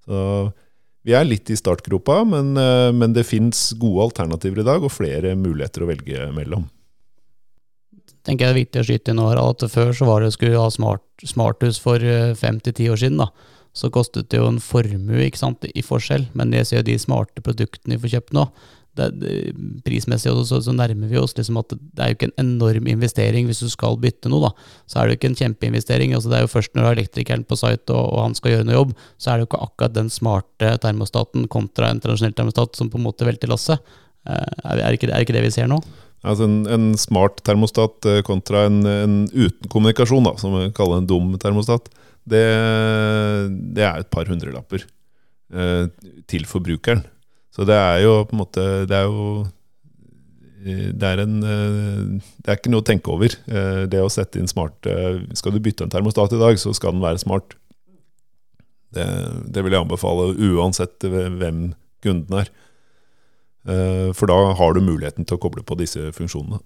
Så 0.06 0.52
vi 1.02 1.14
er 1.18 1.26
litt 1.26 1.50
i 1.50 1.58
startgropa, 1.58 2.22
men, 2.28 2.56
eh, 2.56 2.92
men 2.94 3.14
det 3.14 3.26
fins 3.26 3.72
gode 3.78 4.10
alternativer 4.10 4.62
i 4.62 4.66
dag, 4.68 4.82
og 4.82 4.94
flere 4.94 5.34
muligheter 5.34 5.82
å 5.82 5.90
velge 5.90 6.30
mellom. 6.34 6.68
tenker 8.22 8.46
jeg 8.46 8.54
det 8.54 8.54
er 8.54 8.62
viktig 8.62 8.80
å 8.80 8.86
skyte 8.86 9.10
inn 9.10 9.16
nå, 9.18 9.30
at 9.34 9.64
Før 9.66 9.90
så 9.90 10.06
var 10.06 10.20
det 10.22 10.32
skulle 10.32 10.54
ha 10.54 10.70
smart, 10.70 11.02
smarthus 11.26 11.80
for 11.82 11.96
eh, 11.98 12.34
fem 12.34 12.60
til 12.60 12.72
ti 12.72 12.86
år 12.86 12.96
siden. 12.96 13.18
da, 13.18 13.30
Så 13.74 13.90
kostet 13.90 14.28
det 14.28 14.38
jo 14.38 14.46
en 14.46 14.60
formue 14.60 15.26
ikke 15.26 15.38
sant, 15.38 15.64
i 15.64 15.82
forskjell. 15.82 16.28
Men 16.34 16.52
jeg 16.52 16.66
ser 16.66 16.76
jo 16.76 16.82
de 16.82 16.98
smarte 16.98 17.42
produktene 17.42 17.96
vi 17.96 18.02
får 18.06 18.20
kjøpt 18.20 18.32
nå, 18.32 18.46
det, 18.98 19.06
det, 19.22 19.36
prismessig 19.86 20.32
så, 20.44 20.58
så, 20.60 20.74
nærmer 20.76 21.08
vi 21.08 21.20
oss 21.20 21.34
liksom 21.36 21.58
at 21.62 21.72
det 21.72 22.02
er 22.02 22.10
jo 22.10 22.16
ikke 22.18 22.28
en 22.28 22.42
enorm 22.44 22.90
investering 22.92 23.48
hvis 23.48 23.62
du 23.64 23.70
skal 23.72 23.96
bytte 24.00 24.28
noe. 24.32 24.50
da, 24.50 24.68
Så 24.90 25.00
er 25.00 25.08
det 25.08 25.14
jo 25.14 25.20
ikke 25.20 25.30
en 25.32 25.38
kjempeinvestering. 25.40 26.14
altså 26.14 26.32
Det 26.32 26.38
er 26.38 26.44
jo 26.44 26.52
først 26.52 26.74
når 26.74 26.82
du 26.82 26.88
har 26.90 26.98
elektrikeren 26.98 27.46
på 27.48 27.58
site 27.60 27.96
og, 27.96 28.04
og, 28.04 28.20
han 28.26 28.36
skal 28.38 28.56
gjøre 28.56 28.68
noe 28.68 28.78
jobb, 28.78 28.94
så 29.16 29.32
er 29.32 29.40
det 29.40 29.46
jo 29.46 29.50
ikke 29.50 29.64
akkurat 29.68 29.96
den 29.96 30.12
smarte 30.12 30.76
termostaten 30.84 31.48
kontra 31.52 31.90
en 31.90 32.02
tradisjonell 32.04 32.36
termostat 32.36 32.78
som 32.78 32.92
på 32.92 33.00
en 33.00 33.06
måte 33.08 33.28
velter 33.28 33.52
lasset. 33.52 33.92
Eh, 34.28 34.48
er, 34.64 34.84
er, 34.84 34.98
ikke, 34.98 35.10
er 35.10 35.24
ikke 35.24 35.36
det 35.36 35.46
vi 35.46 35.54
ser 35.54 35.70
nå? 35.72 35.80
Altså 36.22 36.46
en, 36.46 36.60
en 36.70 36.92
smart 37.00 37.40
termostat 37.46 38.06
eh, 38.06 38.20
kontra 38.26 38.66
en, 38.68 38.82
en, 38.86 39.16
uten 39.32 39.72
kommunikasjon, 39.72 40.28
da, 40.28 40.36
som 40.38 40.54
vi 40.54 40.68
kaller 40.76 41.00
en 41.00 41.08
dum 41.10 41.32
termostat, 41.42 41.88
det, 42.28 42.44
det 43.74 43.82
er 43.82 44.04
et 44.04 44.10
par 44.12 44.28
hundrelapper 44.30 44.84
eh, 44.84 45.88
til 46.30 46.46
forbrukeren. 46.46 47.02
Så 47.52 47.66
det 47.68 47.76
er 47.76 48.00
jo 48.04 48.22
på 48.24 48.36
en 48.36 48.40
måte 48.40 48.62
Det 48.88 48.96
er 48.96 49.08
jo 49.08 49.24
eh, 50.64 50.90
det 50.96 51.08
er, 51.08 51.24
en, 51.24 51.38
eh, 51.44 52.30
det 52.40 52.48
er 52.48 52.60
ikke 52.60 52.72
noe 52.72 52.84
å 52.84 52.88
tenke 52.88 53.12
over. 53.12 53.34
Eh, 53.50 53.84
det 53.92 54.00
å 54.00 54.12
sette 54.12 54.40
inn 54.40 54.50
smart 54.50 54.88
Skal 55.38 55.54
du 55.54 55.60
bytte 55.62 55.86
en 55.86 55.92
termostat 55.92 56.32
i 56.36 56.40
dag, 56.40 56.60
så 56.60 56.74
skal 56.76 56.96
den 56.96 57.04
være 57.04 57.22
smart. 57.22 57.56
Det, 58.92 59.06
det 59.48 59.64
vil 59.64 59.72
jeg 59.72 59.84
anbefale 59.86 60.34
uansett 60.36 61.00
hvem 61.08 61.72
kunden 62.04 62.42
er. 62.42 62.50
For 63.62 64.28
da 64.28 64.36
har 64.58 64.74
du 64.74 64.82
muligheten 64.84 65.24
til 65.24 65.38
å 65.38 65.40
koble 65.40 65.62
på 65.64 65.78
disse 65.80 66.10
funksjonene. 66.12 66.58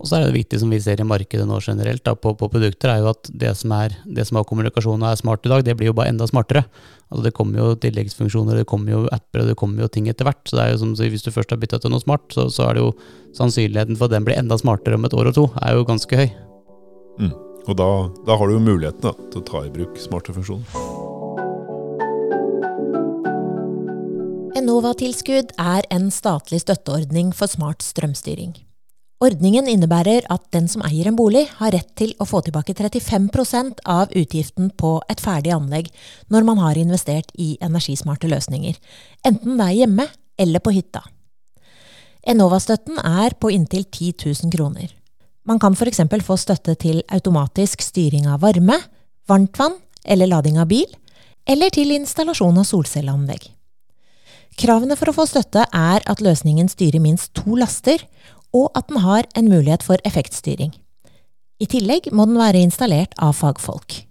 Og 0.00 0.08
så 0.08 0.16
er 0.16 0.24
det 0.24 0.38
viktig, 0.38 0.62
som 0.62 0.70
vi 0.72 0.78
ser 0.80 1.00
i 1.02 1.04
markedet 1.04 1.44
nå 1.44 1.58
generelt, 1.60 2.00
da, 2.06 2.14
på, 2.16 2.32
på, 2.40 2.48
produkter, 2.48 2.88
er 2.88 3.02
jo 3.02 3.10
at 3.10 3.28
det 3.36 3.50
som, 3.58 3.72
er, 3.76 3.92
det 4.08 4.24
som 4.24 4.38
har 4.38 4.46
kommunikasjon 4.48 5.02
og 5.02 5.10
er 5.10 5.18
smart 5.20 5.44
i 5.44 5.50
dag, 5.52 5.64
det 5.66 5.74
blir 5.76 5.90
jo 5.90 5.96
bare 5.98 6.08
enda 6.14 6.24
smartere. 6.28 6.62
Altså 7.10 7.26
Det 7.26 7.34
kommer 7.36 7.60
jo 7.60 7.74
tilleggsfunksjoner, 7.82 8.62
det 8.62 8.68
kommer 8.70 8.94
jo 8.94 9.00
apper 9.12 9.42
og 9.42 9.50
det 9.50 9.58
kommer 9.60 9.84
jo 9.84 9.90
ting 9.92 10.08
etter 10.08 10.24
hvert. 10.24 10.40
Så 10.48 10.56
det 10.56 10.64
er 10.64 10.72
jo 10.72 10.78
som 10.80 10.94
Hvis 10.96 11.26
du 11.26 11.28
først 11.34 11.52
har 11.52 11.60
bytta 11.60 11.82
til 11.82 11.92
noe 11.92 12.00
smart, 12.00 12.24
så, 12.32 12.46
så, 12.48 12.70
er 12.70 12.78
det 12.78 12.86
jo 12.86 12.94
sannsynligheten 13.36 13.98
for 14.00 14.08
at 14.08 14.16
den 14.16 14.24
blir 14.24 14.40
enda 14.40 14.56
smartere 14.56 14.96
om 14.96 15.04
et 15.04 15.18
år 15.20 15.34
og 15.34 15.36
to, 15.36 15.44
er 15.60 15.76
jo 15.76 15.84
ganske 15.84 16.22
høy. 16.22 16.32
Mm. 17.20 17.36
Og 17.68 17.76
da, 17.76 17.90
da, 18.24 18.38
har 18.40 18.48
du 18.48 18.56
jo 18.56 18.64
muligheten 18.70 19.04
da, 19.04 19.12
til 19.28 19.42
å 19.42 19.46
ta 19.52 19.64
i 19.66 19.74
bruk 19.74 20.00
smarte 20.00 20.32
funksjoner. 20.32 20.64
Enova-tilskudd 24.56 25.52
er 25.60 25.84
en 25.92 26.08
statlig 26.14 26.64
støtteordning 26.64 27.36
for 27.36 27.52
smart 27.52 27.84
strømstyring. 27.84 28.56
Ordningen 29.20 29.66
innebærer 29.68 30.24
at 30.32 30.46
den 30.54 30.64
som 30.72 30.80
eier 30.86 31.10
en 31.10 31.16
bolig, 31.18 31.42
har 31.58 31.74
rett 31.74 31.90
til 31.98 32.14
å 32.16 32.24
få 32.24 32.40
tilbake 32.46 32.72
35% 32.72 33.82
av 33.84 34.14
utgiften 34.16 34.70
på 34.80 34.94
et 35.12 35.20
ferdig 35.20 35.52
anlegg 35.52 35.90
når 36.32 36.46
man 36.48 36.62
har 36.62 36.80
investert 36.80 37.28
i 37.36 37.50
energismarte 37.60 38.30
løsninger, 38.32 38.78
enten 39.28 39.60
det 39.60 39.66
er 39.66 39.76
hjemme 39.82 40.08
eller 40.40 40.64
på 40.64 40.72
hytta. 40.72 41.04
Enova-støtten 42.32 42.96
er 43.04 43.36
på 43.36 43.52
inntil 43.52 43.84
10 43.84 44.24
000 44.24 44.56
kroner. 44.56 44.88
Man 45.44 45.60
kan 45.60 45.76
f.eks. 45.76 46.00
få 46.24 46.40
støtte 46.40 46.78
til 46.80 47.02
automatisk 47.12 47.84
styring 47.84 48.24
av 48.28 48.40
varme, 48.40 48.80
varmtvann 49.28 49.76
eller 50.04 50.32
lading 50.32 50.56
av 50.60 50.68
bil, 50.72 50.88
eller 51.44 51.68
til 51.68 51.92
installasjon 51.92 52.56
av 52.56 52.68
solcelleanlegg. 52.68 53.50
Kravene 54.60 54.96
for 54.96 55.12
å 55.12 55.16
få 55.16 55.28
støtte 55.28 55.66
er 55.76 56.04
at 56.08 56.20
løsningen 56.24 56.68
styrer 56.72 57.00
minst 57.04 57.34
to 57.36 57.56
laster, 57.60 58.00
og 58.56 58.70
at 58.78 58.88
den 58.90 59.02
har 59.04 59.28
en 59.38 59.50
mulighet 59.50 59.84
for 59.86 60.00
effektstyring. 60.08 60.72
I 61.60 61.68
tillegg 61.68 62.08
må 62.16 62.24
den 62.28 62.40
være 62.40 62.62
installert 62.64 63.12
av 63.20 63.36
fagfolk. 63.36 64.02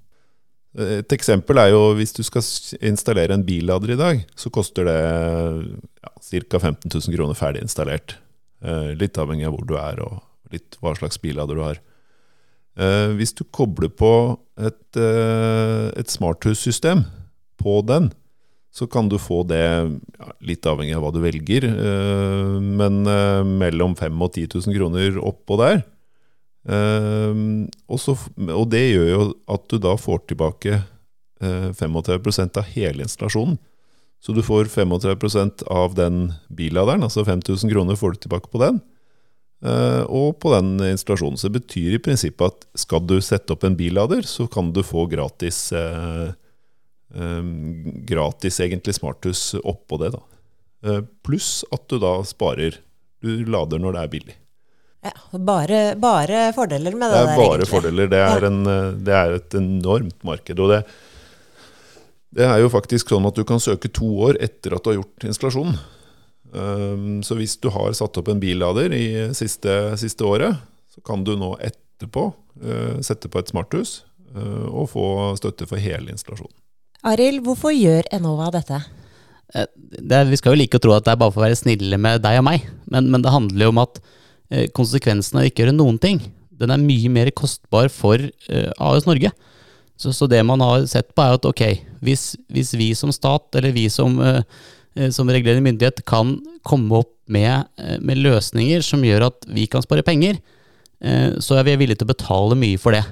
Et 0.80 1.16
eksempel 1.16 1.58
er 1.58 1.72
jo 1.74 1.96
hvis 1.98 2.14
du 2.14 2.22
skal 2.24 2.46
installere 2.92 3.34
en 3.34 3.46
billader 3.46 3.96
i 3.96 4.00
dag, 4.00 4.22
så 4.38 4.52
koster 4.54 4.86
det 4.86 5.00
ja, 5.00 6.12
ca. 6.14 6.60
15 6.62 6.92
000 6.94 7.16
kroner 7.16 7.38
ferdig 7.38 7.64
installert. 7.66 8.20
Eh, 8.62 8.92
litt 9.00 9.18
avhengig 9.18 9.48
av 9.50 9.56
hvor 9.56 9.66
du 9.66 9.76
er 9.80 10.02
og 10.06 10.20
litt 10.54 10.78
hva 10.84 10.94
slags 10.98 11.20
billader 11.22 11.58
du 11.58 11.64
har. 11.66 11.82
Eh, 12.80 13.16
hvis 13.18 13.34
du 13.36 13.44
kobler 13.50 13.90
på 13.90 14.14
et, 14.62 14.86
eh, 14.96 15.90
et 16.00 16.14
smarthussystem 16.14 17.04
på 17.60 17.82
den, 17.88 18.12
så 18.72 18.88
kan 18.88 19.10
du 19.10 19.18
få 19.18 19.42
det 19.50 19.64
ja, 19.66 20.34
litt 20.46 20.68
avhengig 20.70 20.94
av 20.98 21.04
hva 21.04 21.14
du 21.14 21.22
velger, 21.24 21.66
eh, 21.70 22.58
men 22.62 23.02
eh, 23.10 23.42
mellom 23.44 23.96
5000 23.98 24.22
og 24.22 24.36
10 24.36 24.70
000 24.70 24.78
kroner 24.78 25.18
oppå 25.32 25.58
der. 25.62 25.82
Eh, 26.70 27.42
og, 27.90 27.98
så, 28.02 28.16
og, 28.46 28.68
det 28.70 28.84
gjør 28.86 29.10
jo 29.10 29.24
at 29.50 29.66
du 29.72 29.80
da 29.82 29.96
får 29.98 30.26
tilbake 30.30 30.84
35% 31.40 32.58
av 32.60 32.66
hele 32.74 33.06
installasjonen. 33.06 33.56
Så 34.20 34.34
du 34.36 34.42
får 34.44 34.68
35% 34.68 35.62
av 35.72 35.94
den 35.96 36.34
billaderen, 36.52 37.06
altså 37.08 37.24
5000 37.24 37.72
kroner 37.72 37.96
får 37.96 38.18
du 38.18 38.26
tilbake 38.26 38.52
på 38.52 38.60
den. 38.60 38.82
Og 40.12 40.34
på 40.44 40.52
den 40.52 40.74
installasjonen. 40.84 41.40
Så 41.40 41.48
det 41.48 41.62
betyr 41.62 41.96
i 41.96 42.02
prinsippet 42.04 42.44
at 42.44 42.68
skal 42.84 43.06
du 43.08 43.16
sette 43.24 43.56
opp 43.56 43.64
en 43.64 43.80
billader, 43.80 44.28
så 44.28 44.50
kan 44.52 44.74
du 44.76 44.82
få 44.84 45.06
gratis 45.08 45.62
eh, 45.72 46.36
gratis 48.06 48.60
egentlig 48.62 48.94
smarthus 49.00 49.56
oppå 49.64 49.98
det. 49.98 50.12
da. 50.14 50.20
Eh, 50.86 51.02
pluss 51.26 51.66
at 51.72 51.88
du 51.88 52.00
da 52.00 52.20
sparer. 52.24 52.80
Du 53.20 53.46
lader 53.46 53.82
når 53.82 53.96
det 53.96 54.04
er 54.04 54.14
billig. 54.14 54.36
Ja, 55.04 55.14
bare, 55.40 55.80
bare 56.00 56.50
fordeler 56.56 56.96
med 56.96 57.12
det, 57.12 57.20
det 57.20 57.28
der, 57.28 57.36
egentlig. 57.36 57.68
Er 57.68 57.72
fordeler. 57.72 58.12
Det 58.12 58.20
er, 58.24 58.48
en, 58.48 58.60
eh, 58.68 58.90
det 59.08 59.16
er, 59.16 59.38
et 59.40 59.56
enormt 59.60 60.28
marked. 60.28 60.60
og 60.60 60.74
det, 60.74 60.82
det 62.36 62.48
er 62.48 62.60
jo 62.64 62.72
faktisk 62.72 63.12
sånn 63.12 63.28
at 63.28 63.36
du 63.36 63.46
kan 63.48 63.64
søke 63.64 63.92
to 63.92 64.10
år 64.30 64.40
etter 64.44 64.76
at 64.76 64.84
du 64.84 64.92
har 64.94 65.02
gjort 65.02 65.28
installasjonen. 65.28 65.80
Um, 66.50 67.20
så 67.22 67.36
hvis 67.38 67.60
du 67.62 67.68
har 67.70 67.92
satt 67.94 68.16
opp 68.18 68.30
en 68.32 68.40
billader 68.42 68.90
i 68.98 69.06
siste, 69.38 69.74
siste 70.02 70.26
året, 70.26 70.58
så 70.90 71.04
kan 71.06 71.22
du 71.22 71.36
nå 71.38 71.52
etterpå 71.62 72.24
eh, 72.64 72.96
sette 73.06 73.30
på 73.30 73.42
et 73.42 73.52
smarthus 73.52 74.00
og 74.30 74.92
få 74.92 75.04
støtte 75.40 75.66
for 75.66 75.82
hele 75.82 76.12
installasjonen. 76.14 76.54
Arild, 77.08 77.44
hvorfor 77.46 77.72
gjør 77.72 78.08
Enova 78.12 78.50
dette? 78.52 78.82
Eh, 79.56 79.68
det, 79.78 80.24
vi 80.30 80.40
skal 80.40 80.54
jo 80.54 80.62
like 80.62 80.80
å 80.80 80.84
tro 80.84 80.96
at 80.96 81.06
det 81.06 81.14
er 81.14 81.22
bare 81.22 81.34
for 81.34 81.42
å 81.42 81.48
være 81.48 81.60
snille 81.60 82.00
med 82.02 82.24
deg 82.26 82.42
og 82.42 82.48
meg, 82.50 82.66
men, 82.92 83.08
men 83.14 83.24
det 83.24 83.34
handler 83.34 83.66
jo 83.66 83.74
om 83.74 83.82
at 83.86 84.02
eh, 84.52 84.68
konsekvensen 84.76 85.40
av 85.40 85.46
å 85.46 85.50
ikke 85.50 85.64
gjøre 85.64 85.78
noen 85.78 86.00
ting, 86.02 86.22
den 86.60 86.74
er 86.76 86.82
mye 86.82 87.12
mer 87.14 87.32
kostbar 87.32 87.88
for 87.94 88.20
eh, 88.20 88.72
AS 88.84 89.08
Norge. 89.08 89.32
Så, 90.00 90.12
så, 90.16 90.28
det 90.32 90.42
man 90.48 90.62
har 90.64 90.86
sett 90.88 91.10
på, 91.12 91.24
er 91.24 91.36
at 91.36 91.48
ok, 91.48 91.64
hvis, 92.04 92.34
hvis 92.52 92.74
vi 92.80 92.92
som 92.96 93.12
stat, 93.12 93.50
eller 93.60 93.74
vi 93.76 93.90
som, 93.92 94.14
som 95.12 95.28
regulerende 95.28 95.66
myndighet, 95.66 96.00
kan 96.08 96.38
komme 96.64 97.02
opp 97.02 97.12
med, 97.28 97.68
med, 98.00 98.22
løsninger 98.24 98.80
som 98.86 99.04
gjør 99.04 99.26
at 99.28 99.50
vi 99.52 99.66
kan 99.68 99.84
spare 99.84 100.06
penger, 100.08 100.40
så 101.44 101.60
er 101.60 101.68
vi 101.68 101.76
villige 101.82 102.00
til 102.00 102.08
å 102.08 102.14
betale 102.14 102.56
mye 102.64 102.80
for 102.80 102.96
det. 102.96 103.04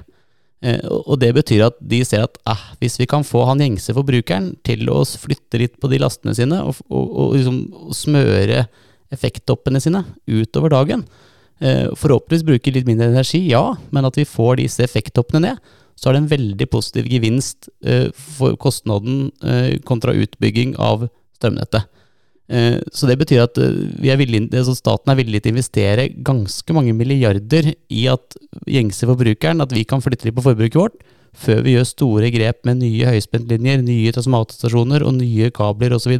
Eh, 0.58 0.82
og 0.88 1.20
det 1.22 1.30
betyr 1.36 1.68
at 1.68 1.76
de 1.78 2.00
ser 2.06 2.24
at 2.26 2.38
eh, 2.50 2.62
hvis 2.80 2.98
vi 2.98 3.06
kan 3.10 3.26
få 3.26 3.44
han 3.46 3.62
gjengse 3.62 3.94
forbrukeren 3.94 4.50
til 4.66 4.88
å 4.90 5.04
flytte 5.06 5.60
litt 5.62 5.76
på 5.78 5.90
de 5.92 6.00
lastene 6.02 6.34
sine, 6.34 6.58
og, 6.66 6.80
og, 6.90 7.04
og 7.06 7.36
liksom 7.36 7.60
smøre 7.94 8.64
effekttoppene 9.14 9.80
sine 9.82 10.02
utover 10.26 10.74
dagen, 10.74 11.04
eh, 11.62 11.86
forhåpentligvis 11.94 12.46
bruke 12.48 12.74
litt 12.74 12.88
mindre 12.90 13.12
energi, 13.12 13.44
ja, 13.52 13.62
men 13.94 14.08
at 14.08 14.18
vi 14.18 14.26
får 14.28 14.58
disse 14.62 14.82
effekttoppene 14.84 15.44
ned, 15.46 15.62
så 15.98 16.10
er 16.10 16.14
det 16.14 16.24
en 16.24 16.32
veldig 16.34 16.68
positiv 16.70 17.06
gevinst 17.10 17.70
eh, 17.86 18.10
for 18.14 18.58
kostnaden 18.60 19.30
kontra 19.86 20.14
utbygging 20.14 20.76
av 20.78 21.08
strømnettet. 21.38 21.86
Eh, 22.48 22.78
så 22.94 23.08
det 23.08 23.18
betyr 23.20 23.42
at 23.44 23.58
er 23.60 24.20
villige, 24.20 24.48
altså 24.56 24.72
staten 24.76 25.12
er 25.12 25.18
villig 25.18 25.42
til 25.44 25.52
å 25.52 25.56
investere 25.56 26.08
ganske 26.24 26.76
mange 26.76 26.94
milliarder 26.96 27.74
i 27.92 28.06
at 28.08 28.38
gjengse 28.64 29.08
forbrukeren, 29.08 29.60
at 29.60 29.74
vi 29.76 29.84
kan 29.88 30.00
flytte 30.04 30.28
litt 30.28 30.36
på 30.38 30.46
forbruket 30.46 30.80
vårt, 30.80 30.96
før 31.38 31.60
vi 31.66 31.76
gjør 31.76 31.90
store 31.90 32.30
grep 32.34 32.64
med 32.66 32.80
nye 32.80 33.12
høyspentlinjer, 33.12 33.82
nye 33.84 34.14
transformatorstasjoner 34.16 35.04
og 35.06 35.18
nye 35.20 35.50
kabler 35.54 35.94
osv. 35.94 36.16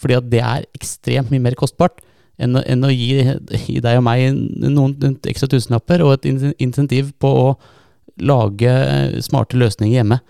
Fordi 0.00 0.16
at 0.16 0.30
det 0.32 0.40
er 0.40 0.64
ekstremt 0.76 1.30
mye 1.32 1.44
mer 1.44 1.58
kostbart 1.60 2.00
enn, 2.40 2.56
enn 2.56 2.86
å 2.86 2.90
gi, 2.92 3.20
gi, 3.20 3.78
deg 3.84 4.00
og 4.00 4.06
meg 4.06 4.32
noen 4.64 5.18
ekstra 5.28 5.50
tusenlapper 5.52 6.02
og 6.06 6.16
et 6.16 6.56
insentiv 6.56 7.12
på 7.20 7.30
å 7.44 7.48
lage 8.20 8.70
eh, 8.70 9.18
smarte 9.24 9.60
løsninger 9.60 10.00
hjemme. 10.00 10.20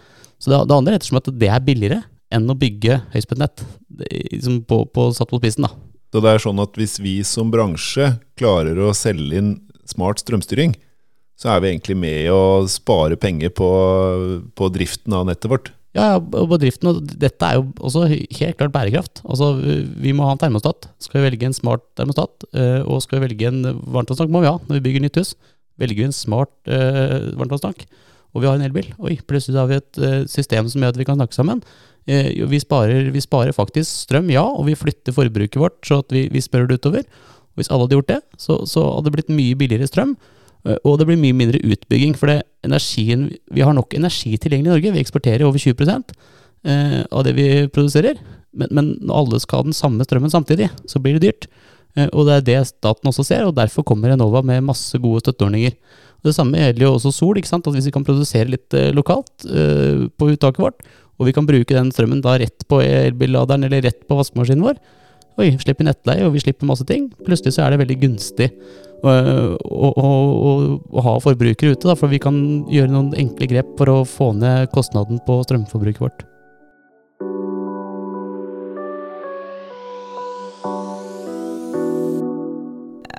Så 0.43 0.51
det, 0.51 0.59
det 0.67 0.75
handler 0.75 0.99
rett 0.99 1.07
og 1.07 1.13
slett 1.13 1.31
om 1.31 1.37
at 1.37 1.41
det 1.41 1.53
er 1.55 1.65
billigere 1.65 2.03
enn 2.35 2.51
å 2.51 2.59
bygge 2.59 3.01
høyspentnett, 3.15 3.65
liksom 4.33 4.63
på, 4.69 4.85
på, 4.95 5.09
satt 5.17 5.31
på 5.33 5.41
spissen. 5.43 5.67
da. 5.67 5.75
Så 6.11 6.23
det 6.23 6.31
er 6.31 6.43
sånn 6.43 6.63
at 6.63 6.79
hvis 6.79 6.99
vi 7.03 7.21
som 7.27 7.51
bransje 7.53 8.13
klarer 8.39 8.79
å 8.83 8.95
selge 8.97 9.39
inn 9.39 9.51
smart 9.89 10.23
strømstyring, 10.23 10.75
så 11.41 11.55
er 11.55 11.63
vi 11.63 11.71
egentlig 11.71 11.97
med 11.97 12.31
å 12.35 12.67
spare 12.69 13.17
penger 13.19 13.53
på, 13.57 13.69
på 14.55 14.73
driften 14.75 15.15
av 15.17 15.29
nettet 15.29 15.51
vårt. 15.51 15.71
Ja, 15.97 16.21
på 16.21 16.59
driften, 16.63 16.93
og 16.93 17.15
dette 17.19 17.47
er 17.47 17.57
jo 17.59 17.65
også 17.83 18.05
helt 18.07 18.59
klart 18.59 18.75
bærekraft. 18.75 19.23
Altså, 19.25 19.57
Vi 19.59 20.13
må 20.15 20.29
ha 20.29 20.37
en 20.37 20.43
termostat. 20.43 20.87
Skal 21.03 21.19
vi 21.19 21.31
velge 21.31 21.49
en 21.49 21.57
smart 21.57 21.83
termostat, 21.99 22.47
eh, 22.55 22.85
og 22.85 23.03
skal 23.03 23.19
vi 23.19 23.27
velge 23.27 23.49
en 23.49 23.65
varmtvannstank, 23.65 24.31
må 24.31 24.45
vi 24.45 24.53
ha 24.53 24.59
når 24.69 24.79
vi 24.79 24.85
bygger 24.87 25.07
nytt 25.07 25.19
hus. 25.19 25.35
Velger 25.81 26.03
vi 26.05 26.07
en 26.11 26.15
smart 26.15 26.53
uh, 26.69 27.33
varmtvannstank, 27.41 27.87
og 28.31 28.43
vi 28.43 28.49
har 28.49 28.59
en 28.59 28.67
elbil, 28.67 28.91
oi, 29.03 29.17
plutselig 29.27 29.59
har 29.59 29.71
vi 29.71 29.79
et 29.81 30.01
uh, 30.03 30.25
system 30.31 30.69
som 30.71 30.83
gjør 30.83 30.95
at 30.95 31.01
vi 31.01 31.07
kan 31.09 31.19
snakke 31.19 31.37
sammen. 31.37 31.63
Uh, 32.09 32.47
vi, 32.51 32.61
sparer, 32.63 33.11
vi, 33.15 33.23
sparer, 33.25 33.55
faktisk 33.57 34.05
strøm, 34.07 34.31
ja, 34.33 34.45
og 34.45 34.69
vi 34.69 34.79
flytter 34.79 35.17
forbruket 35.17 35.61
vårt 35.61 35.81
så 35.87 36.01
at 36.05 36.15
vi, 36.15 36.29
vi 36.33 36.43
spør 36.45 36.69
det 36.71 36.81
utover. 36.81 37.07
Og 37.51 37.61
hvis 37.63 37.71
alle 37.71 37.87
hadde 37.87 37.99
gjort 37.99 38.13
det, 38.13 38.21
så, 38.39 38.61
så 38.71 38.85
hadde 38.87 39.11
det 39.11 39.17
blitt 39.19 39.33
mye 39.35 39.59
billigere 39.59 39.91
strøm. 39.91 40.15
Og 40.85 40.99
det 41.01 41.07
blir 41.09 41.17
mye 41.17 41.35
mindre 41.35 41.59
utbygging, 41.65 42.13
for 42.21 42.29
det 42.29 42.43
energien, 42.67 43.31
vi 43.49 43.65
har 43.65 43.73
nok 43.75 43.97
energi 43.97 44.35
tilgjengelig 44.37 44.69
i 44.69 44.75
Norge. 44.75 44.93
Vi 44.93 45.01
eksporterer 45.01 45.47
over 45.49 45.59
20% 45.59 46.13
av 47.09 47.25
det 47.25 47.33
vi 47.35 47.47
produserer. 47.73 48.21
Men, 48.53 48.71
men 48.75 48.91
når 49.01 49.23
alle 49.23 49.41
skal 49.43 49.63
ha 49.63 49.69
den 49.69 49.77
samme 49.77 50.05
strømmen 50.07 50.33
samtidig, 50.33 50.69
så 50.91 51.01
blir 51.03 51.17
det 51.17 51.27
dyrt. 51.27 51.49
Eh, 51.99 52.09
og 52.11 52.29
det 52.29 52.37
er 52.37 52.47
det 52.47 52.61
staten 52.71 53.11
også 53.11 53.27
ser, 53.27 53.47
og 53.47 53.57
derfor 53.59 53.87
kommer 53.87 54.13
Enova 54.15 54.43
med 54.47 54.67
masse 54.67 54.99
gode 55.03 55.25
støtteordninger. 55.25 55.77
Det 56.27 56.35
samme 56.37 56.61
gjelder 56.61 56.85
jo 56.85 56.95
også 56.97 57.13
sol. 57.15 57.39
ikke 57.41 57.51
sant? 57.51 57.67
At 57.67 57.77
Hvis 57.77 57.89
vi 57.89 57.95
kan 57.95 58.07
produsere 58.07 58.51
litt 58.53 58.77
eh, 58.77 58.91
lokalt 58.97 59.47
uh, 59.49 60.07
på 60.17 60.33
uttaket 60.35 60.63
vårt, 60.63 60.85
og 61.21 61.29
vi 61.29 61.35
kan 61.37 61.49
bruke 61.49 61.77
den 61.77 61.91
strømmen 61.93 62.23
da 62.25 62.39
rett 62.41 62.65
på 62.69 62.81
elbilladeren 62.81 63.67
eller 63.69 63.85
rett 63.85 64.07
på 64.09 64.17
vaskemaskinen 64.17 64.65
vår, 64.65 64.79
oi, 65.41 65.51
slipper 65.61 65.87
nettleie 65.87 66.25
og 66.27 66.35
vi 66.35 66.43
slipper 66.43 66.69
masse 66.69 66.85
ting, 66.89 67.11
plutselig 67.25 67.55
så 67.57 67.65
er 67.65 67.73
det 67.73 67.83
veldig 67.83 67.99
gunstig 68.01 68.51
uh, 69.05 69.53
å, 69.61 69.91
å, 69.93 70.09
å, 70.09 70.51
å, 70.91 71.05
ha 71.07 71.15
forbrukere 71.25 71.77
ute. 71.77 71.89
da, 71.89 71.97
For 71.97 72.13
vi 72.13 72.21
kan 72.23 72.41
gjøre 72.73 72.93
noen 72.93 73.15
enkle 73.21 73.49
grep 73.53 73.77
for 73.81 73.93
å 73.93 74.03
få 74.09 74.33
ned 74.37 74.73
kostnaden 74.77 75.21
på 75.29 75.41
strømforbruket 75.47 76.05
vårt. 76.09 76.27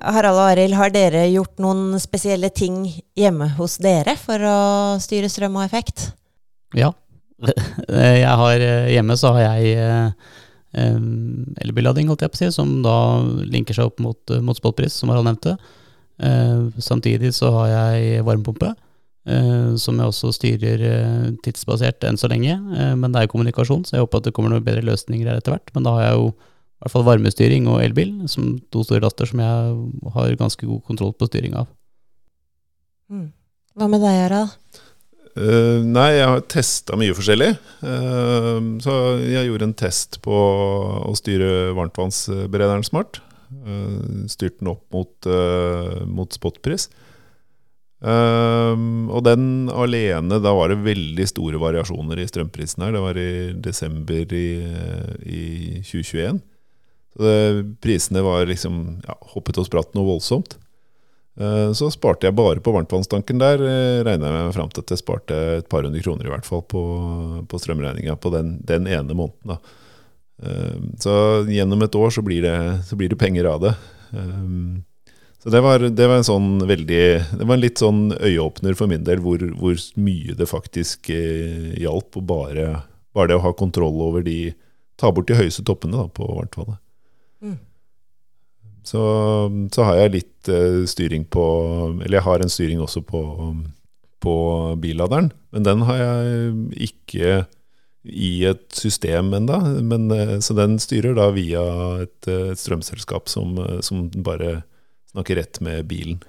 Harald 0.01 0.39
og 0.39 0.47
Arild, 0.51 0.75
har 0.77 0.91
dere 0.93 1.27
gjort 1.29 1.61
noen 1.61 1.99
spesielle 2.01 2.49
ting 2.53 2.83
hjemme 3.17 3.51
hos 3.57 3.77
dere 3.81 4.15
for 4.19 4.41
å 4.41 4.57
styre 5.01 5.29
strøm 5.29 5.59
og 5.59 5.65
effekt? 5.67 6.09
Ja. 6.77 6.91
Har, 7.41 8.61
eh, 8.61 8.91
hjemme 8.93 9.15
så 9.17 9.31
har 9.33 9.57
jeg 9.57 9.71
eh, 9.81 10.99
elbillading, 11.65 12.11
holdt 12.11 12.21
jeg 12.21 12.33
på 12.33 12.37
å 12.37 12.41
si, 12.43 12.49
som 12.53 12.75
da 12.85 12.95
linker 13.49 13.73
seg 13.73 13.89
opp 13.89 13.97
mot, 14.03 14.33
mot 14.45 14.57
spotpris, 14.57 14.93
som 14.93 15.09
Harald 15.09 15.25
nevnte. 15.25 15.55
Eh, 16.21 16.69
samtidig 16.77 17.33
så 17.33 17.49
har 17.55 17.71
jeg 17.71 18.21
varmepumpe, 18.27 18.75
som 19.77 19.99
jeg 19.99 20.09
også 20.09 20.31
styrer 20.33 20.79
tidsbasert 21.45 22.07
enn 22.09 22.17
så 22.17 22.25
lenge. 22.29 22.55
Men 22.97 23.11
det 23.11 23.19
er 23.19 23.27
jo 23.27 23.33
kommunikasjon, 23.35 23.83
så 23.85 23.93
jeg 23.93 24.01
håper 24.01 24.17
at 24.17 24.25
det 24.25 24.33
kommer 24.33 24.49
noen 24.49 24.65
bedre 24.65 24.81
løsninger 24.87 25.29
her 25.29 25.37
etter 25.37 25.53
hvert. 25.53 25.69
Men 25.75 25.85
da 25.85 25.93
har 25.93 26.07
jeg 26.07 26.15
jo 26.17 26.31
i 26.81 26.87
hvert 26.87 26.95
fall 26.95 27.05
varmestyring 27.05 27.67
og 27.69 27.83
elbil, 27.83 28.23
som 28.25 28.55
to 28.73 28.81
store 28.81 29.03
laster 29.03 29.29
som 29.29 29.41
jeg 29.43 30.13
har 30.15 30.39
ganske 30.39 30.65
god 30.65 30.81
kontroll 30.87 31.11
på 31.13 31.27
styring 31.29 31.53
av. 31.59 31.67
Mm. 33.11 33.27
Hva 33.77 33.89
med 33.91 34.01
deg, 34.01 34.17
Harald? 34.23 34.55
Uh, 35.37 35.85
nei, 35.85 36.07
jeg 36.17 36.25
har 36.25 36.41
testa 36.49 36.97
mye 36.97 37.13
forskjellig. 37.15 37.51
Uh, 37.85 38.81
så 38.81 38.95
jeg 39.21 39.45
gjorde 39.45 39.69
en 39.69 39.77
test 39.77 40.17
på 40.25 40.33
å 41.05 41.13
styre 41.15 41.69
varmtvannsberederen 41.77 42.83
smart. 42.87 43.21
Uh, 43.51 44.25
styrte 44.31 44.63
den 44.63 44.73
opp 44.73 44.83
mot, 44.89 45.31
mot 46.09 46.33
spotpris. 46.33 46.89
og 48.01 49.19
den 49.21 49.69
alene, 49.69 50.39
da 50.41 50.55
var 50.57 50.71
det 50.73 50.81
veldig 50.81 51.27
store 51.29 51.61
variasjoner 51.61 52.17
i 52.17 52.25
strømprisen 52.25 52.87
her. 52.87 52.95
Det 52.97 53.03
var 53.05 53.19
i 53.21 53.31
desember 53.69 54.33
i, 54.33 54.47
i 55.21 55.43
2021. 55.85 56.41
Så 57.15 57.23
det, 57.23 57.37
prisene 57.83 58.23
var 58.23 58.45
liksom 58.47 59.01
ja, 59.07 59.17
hoppet 59.33 59.59
og 59.59 59.67
spratt 59.67 59.95
noe 59.97 60.07
voldsomt. 60.13 60.57
Eh, 61.39 61.71
så 61.73 61.87
sparte 61.91 62.27
jeg 62.27 62.35
bare 62.35 62.63
på 62.63 62.73
varmtvannstanken 62.75 63.39
der. 63.41 63.63
Eh, 63.63 64.03
Regna 64.05 64.29
jeg 64.29 64.37
meg 64.47 64.55
fram 64.55 64.71
til 64.71 64.83
at 64.83 64.93
jeg 64.93 65.01
sparte 65.01 65.39
et 65.61 65.69
par 65.71 65.85
hundre 65.87 66.03
kroner 66.03 66.27
i 66.27 66.33
hvert 66.33 66.47
fall 66.47 66.63
på, 66.67 66.83
på 67.47 67.61
strømregninga 67.61 68.17
på 68.19 68.33
den, 68.35 68.57
den, 68.67 68.87
ene 68.87 69.15
måneden. 69.17 69.55
Da. 69.55 69.59
Eh, 70.43 70.77
så 71.03 71.15
gjennom 71.49 71.83
et 71.85 71.97
år 71.97 72.13
så 72.13 72.23
blir 72.25 72.43
det, 72.45 72.57
så 72.87 72.99
blir 72.99 73.11
det 73.11 73.19
penger 73.21 73.49
av 73.53 73.67
det. 73.67 73.75
Så 75.41 75.49
det 75.49 75.61
var, 75.63 75.79
det 75.81 76.05
var, 76.05 76.19
en 76.19 76.27
sånn 76.27 76.49
veldig 76.67 77.03
Det 77.39 77.45
var 77.47 77.55
en 77.55 77.61
litt 77.63 77.79
sånn 77.79 78.01
øyeåpner 78.11 78.75
for 78.77 78.91
min 78.91 79.05
del 79.07 79.23
hvor, 79.23 79.41
hvor 79.57 79.77
mye 80.03 80.35
det 80.37 80.49
faktisk 80.51 81.07
hjalp. 81.09 82.19
Og 82.19 82.25
bare, 82.27 82.65
bare, 83.15 83.31
det 83.31 83.39
å 83.39 83.45
ha 83.47 83.53
kontroll 83.55 84.03
over 84.03 84.27
de 84.27 84.51
Ta 85.01 85.09
bort 85.09 85.25
de 85.31 85.33
høyeste 85.33 85.63
toppene 85.65 85.97
da, 85.97 86.03
på 86.13 86.27
varmtvannet. 86.27 86.77
Mm. 87.41 87.57
Så, 88.83 89.01
så, 89.73 89.85
har 89.85 89.99
jeg 89.99 90.13
litt 90.15 90.49
uh, 90.49 90.81
styring 90.89 91.25
på 91.29 91.43
Eller 92.01 92.17
jeg 92.17 92.25
har 92.25 92.41
en 92.41 92.49
styring 92.49 92.81
også 92.81 93.03
på, 93.05 93.21
på 94.23 94.35
billaderen. 94.81 95.31
Men 95.53 95.67
den 95.67 95.85
har 95.89 96.01
jeg 96.01 96.53
ikke 96.89 97.43
i 98.01 98.31
et 98.49 98.65
system 98.73 99.33
ennå. 99.37 99.59
Uh, 99.85 100.39
så 100.41 100.57
den 100.57 100.79
styrer 100.81 101.17
da 101.17 101.29
via 101.35 101.63
et, 102.07 102.19
et 102.25 102.59
strømselskap 102.59 103.29
som, 103.29 103.57
som, 103.85 104.09
bare 104.25 104.61
snakker 105.13 105.37
rett 105.37 105.61
med 105.61 105.85
bilen. 105.91 106.21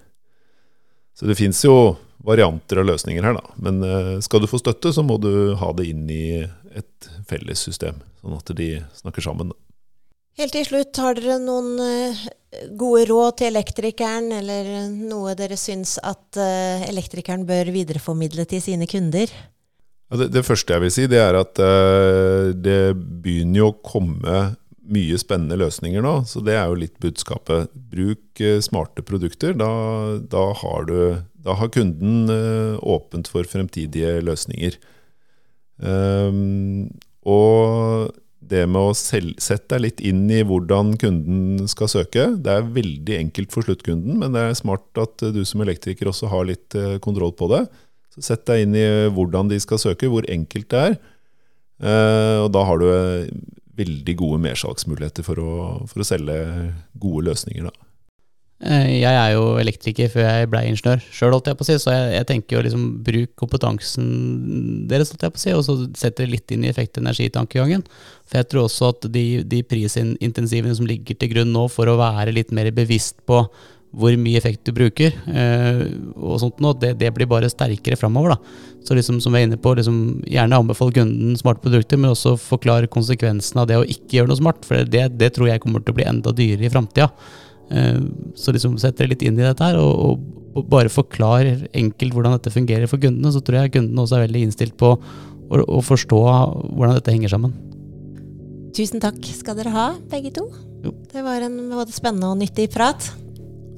Så 1.17 1.29
det 1.29 1.39
fins 1.39 1.61
jo 1.65 1.97
varianter 2.23 2.81
og 2.81 2.89
løsninger 2.89 3.25
her, 3.25 3.37
da. 3.39 3.57
Men 3.65 3.81
uh, 3.85 4.21
skal 4.25 4.45
du 4.45 4.51
få 4.51 4.61
støtte, 4.61 4.93
så 4.93 5.05
må 5.07 5.17
du 5.23 5.55
ha 5.59 5.73
det 5.79 5.89
inn 5.89 6.05
i 6.13 6.43
et 6.73 7.13
felles 7.29 7.65
system, 7.65 7.99
sånn 8.21 8.37
at 8.37 8.53
de 8.59 8.75
snakker 9.01 9.25
sammen. 9.25 9.53
da. 9.53 9.62
Helt 10.41 10.55
til 10.57 10.65
slutt, 10.65 10.97
har 11.03 11.19
dere 11.19 11.39
noen 11.43 11.75
uh, 11.77 12.23
gode 12.79 13.05
råd 13.11 13.41
til 13.43 13.51
elektrikeren, 13.53 14.31
eller 14.41 14.89
noe 14.93 15.35
dere 15.39 15.59
syns 15.61 15.99
at 16.01 16.41
uh, 16.41 16.87
elektrikeren 16.89 17.45
bør 17.49 17.73
videreformidle 17.75 18.47
til 18.49 18.65
sine 18.65 18.89
kunder? 18.89 19.33
Det, 20.13 20.29
det, 20.33 20.45
første 20.45 20.75
jeg 20.75 20.85
vil 20.85 20.93
si, 20.93 21.07
det 21.09 21.21
er 21.21 21.39
at 21.41 21.61
uh, 21.61 22.53
det 22.57 22.95
begynner 22.97 23.63
jo 23.63 23.71
å 23.73 23.79
komme 23.85 24.41
mye 24.93 25.19
spennende 25.21 25.59
løsninger 25.61 26.03
nå, 26.05 26.15
så 26.29 26.43
det 26.45 26.57
er 26.57 26.71
jo 26.71 26.81
litt 26.81 26.97
budskapet. 27.03 27.71
Bruk 27.93 28.43
eh, 28.43 28.59
smarte 28.65 29.05
produkter. 29.07 29.55
Da, 29.59 29.71
da, 30.33 30.47
har, 30.59 30.89
du, 30.89 31.23
da 31.47 31.57
har, 31.59 31.71
kunden 31.75 32.33
eh, 32.33 32.81
åpent 32.83 33.31
for 33.31 33.47
fremtidige 33.49 34.19
løsninger. 34.27 34.79
Um, 35.83 36.91
og 37.27 38.13
det 38.51 38.65
med 38.71 38.91
å 38.91 38.97
sette 38.97 39.69
deg 39.73 39.85
litt 39.85 40.03
inn 40.05 40.25
i 40.33 40.43
hvordan 40.47 40.97
kunden 41.01 41.69
skal 41.71 41.91
søke. 41.91 42.27
Det 42.43 42.53
er 42.53 42.75
veldig 42.75 43.17
enkelt 43.19 43.55
for 43.55 43.67
sluttkunden, 43.67 44.19
men 44.21 44.35
det 44.35 44.43
er 44.43 44.59
smart 44.59 45.01
at 45.01 45.25
du 45.35 45.43
som 45.49 45.63
elektriker 45.65 46.11
også 46.11 46.31
har 46.33 46.49
litt 46.51 46.77
eh, 46.79 46.99
kontroll 47.05 47.35
på 47.39 47.49
det. 47.53 47.65
Så 48.13 48.25
Sett 48.27 48.45
deg 48.51 48.67
inn 48.67 48.77
i 48.77 48.87
hvordan 49.15 49.49
de 49.53 49.61
skal 49.63 49.81
søke, 49.81 50.11
hvor 50.13 50.27
enkelt 50.31 50.69
det 50.75 50.83
er. 50.91 50.99
Eh, 51.83 52.39
og 52.43 52.51
da 52.55 52.67
har 52.69 52.83
du 52.83 52.89
eh, 52.91 53.31
veldig 53.79 54.17
gode 54.21 54.43
mersalgsmuligheter 54.45 55.27
for 55.27 55.41
å, 55.41 55.55
for 55.89 56.05
å 56.05 56.07
selge 56.07 56.37
gode 57.01 57.31
løsninger. 57.31 57.71
da. 57.71 57.92
Eh, 58.63 59.01
jeg 59.01 59.11
er 59.11 59.33
jo 59.35 59.57
elektriker 59.59 60.11
før 60.13 60.29
jeg 60.29 60.49
ble 60.53 60.61
ingeniør 60.71 61.01
sjøl, 61.11 61.35
så 61.43 61.91
jeg, 61.91 62.13
jeg 62.15 62.27
tenker 62.29 62.57
jo 62.57 62.63
liksom 62.63 62.85
bruk 63.03 63.33
kompetansen 63.41 64.07
deres, 64.91 65.11
holdt 65.11 65.27
jeg 65.27 65.35
på 65.35 65.41
å 65.41 65.43
si, 65.43 65.55
og 65.57 65.65
så 65.67 65.77
setter 65.99 66.29
det 66.29 66.37
litt 66.37 66.55
inn 66.55 66.63
i 66.63 66.71
effekt-energi-tankegangen. 66.71 67.83
For 68.29 68.39
jeg 68.39 68.51
tror 68.53 68.69
også 68.69 68.93
at 68.95 69.11
de, 69.11 69.27
de 69.43 69.63
prisintensivene 69.67 70.79
som 70.79 70.87
ligger 70.87 71.19
til 71.19 71.35
grunn 71.35 71.51
nå 71.51 71.67
for 71.75 71.91
å 71.91 71.99
være 71.99 72.37
litt 72.39 72.55
mer 72.55 72.71
bevisst 72.77 73.19
på 73.27 73.43
hvor 73.93 74.15
mye 74.17 74.39
effekt 74.39 74.63
du 74.65 74.73
bruker, 74.73 75.13
eh, 75.29 75.83
og 76.17 76.39
sånt 76.41 76.63
nå, 76.65 76.71
det, 76.81 76.95
det, 77.03 77.11
blir 77.13 77.29
bare 77.29 77.51
sterkere 77.53 77.99
framover. 77.99 78.39
Så 78.87 78.97
liksom, 78.97 79.19
som 79.21 79.35
vi 79.35 79.43
er 79.43 79.51
inne 79.51 79.59
på, 79.61 79.75
liksom, 79.77 80.23
gjerne 80.33 80.63
anbefal 80.63 80.95
kunden 80.97 81.35
smarte 81.37 81.61
produkter, 81.67 82.01
men 82.01 82.15
også 82.15 82.39
forklare 82.41 82.89
konsekvensen 82.91 83.61
av 83.61 83.69
det 83.69 83.83
å 83.83 83.85
ikke 83.85 84.21
gjøre 84.21 84.33
noe 84.33 84.41
smart. 84.41 84.65
For 84.65 84.87
det, 84.89 85.11
det 85.21 85.35
tror 85.37 85.51
jeg 85.51 85.61
kommer 85.67 85.83
til 85.83 85.93
å 85.93 85.99
bli 85.99 86.09
enda 86.09 86.33
dyrere 86.39 86.71
i 86.71 86.73
framtida. 86.73 87.11
Eh, 87.73 88.01
så 88.37 88.53
liksom 88.55 88.79
sett 88.81 88.99
dere 88.99 89.15
litt 89.15 89.25
inn 89.25 89.39
i 89.39 89.45
dette 89.45 89.65
her, 89.65 89.81
og, 89.81 90.21
og 90.53 90.69
bare 90.71 90.93
forklar 90.93 91.49
enkelt 91.73 92.15
hvordan 92.15 92.37
dette 92.37 92.53
fungerer 92.55 92.91
for 92.91 93.03
kundene. 93.03 93.33
Så 93.35 93.43
tror 93.45 93.63
jeg 93.63 93.77
kundene 93.79 94.05
også 94.05 94.19
er 94.19 94.27
veldig 94.27 94.47
innstilt 94.49 94.77
på 94.81 94.95
å, 94.97 95.63
å 95.63 95.81
forstå 95.85 96.21
hvordan 96.23 96.99
dette 96.99 97.15
henger 97.15 97.33
sammen. 97.33 97.57
Tusen 98.77 99.03
takk 99.05 99.21
skal 99.37 99.59
dere 99.59 99.73
ha, 99.75 99.89
begge 100.13 100.33
to. 100.39 100.47
Jo. 100.83 100.95
Det 101.13 101.25
var 101.25 101.45
en 101.45 101.59
både 101.71 101.93
spennende 101.95 102.33
og 102.33 102.41
nyttig 102.41 102.71
prat. 102.73 103.11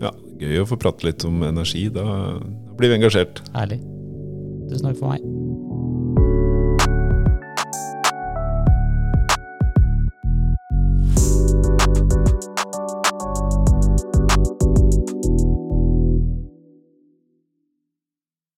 Ja, 0.02 0.14
gøy 0.38 0.62
å 0.62 0.68
få 0.70 0.78
prate 0.80 1.08
litt 1.08 1.26
om 1.26 1.42
energi. 1.46 1.88
Da 1.94 2.04
blir 2.78 2.94
vi 2.94 3.00
engasjert. 3.00 3.42
Herlig. 3.56 3.82
Tusen 4.70 4.86
takk 4.86 5.00
for 5.02 5.14
meg. 5.14 5.33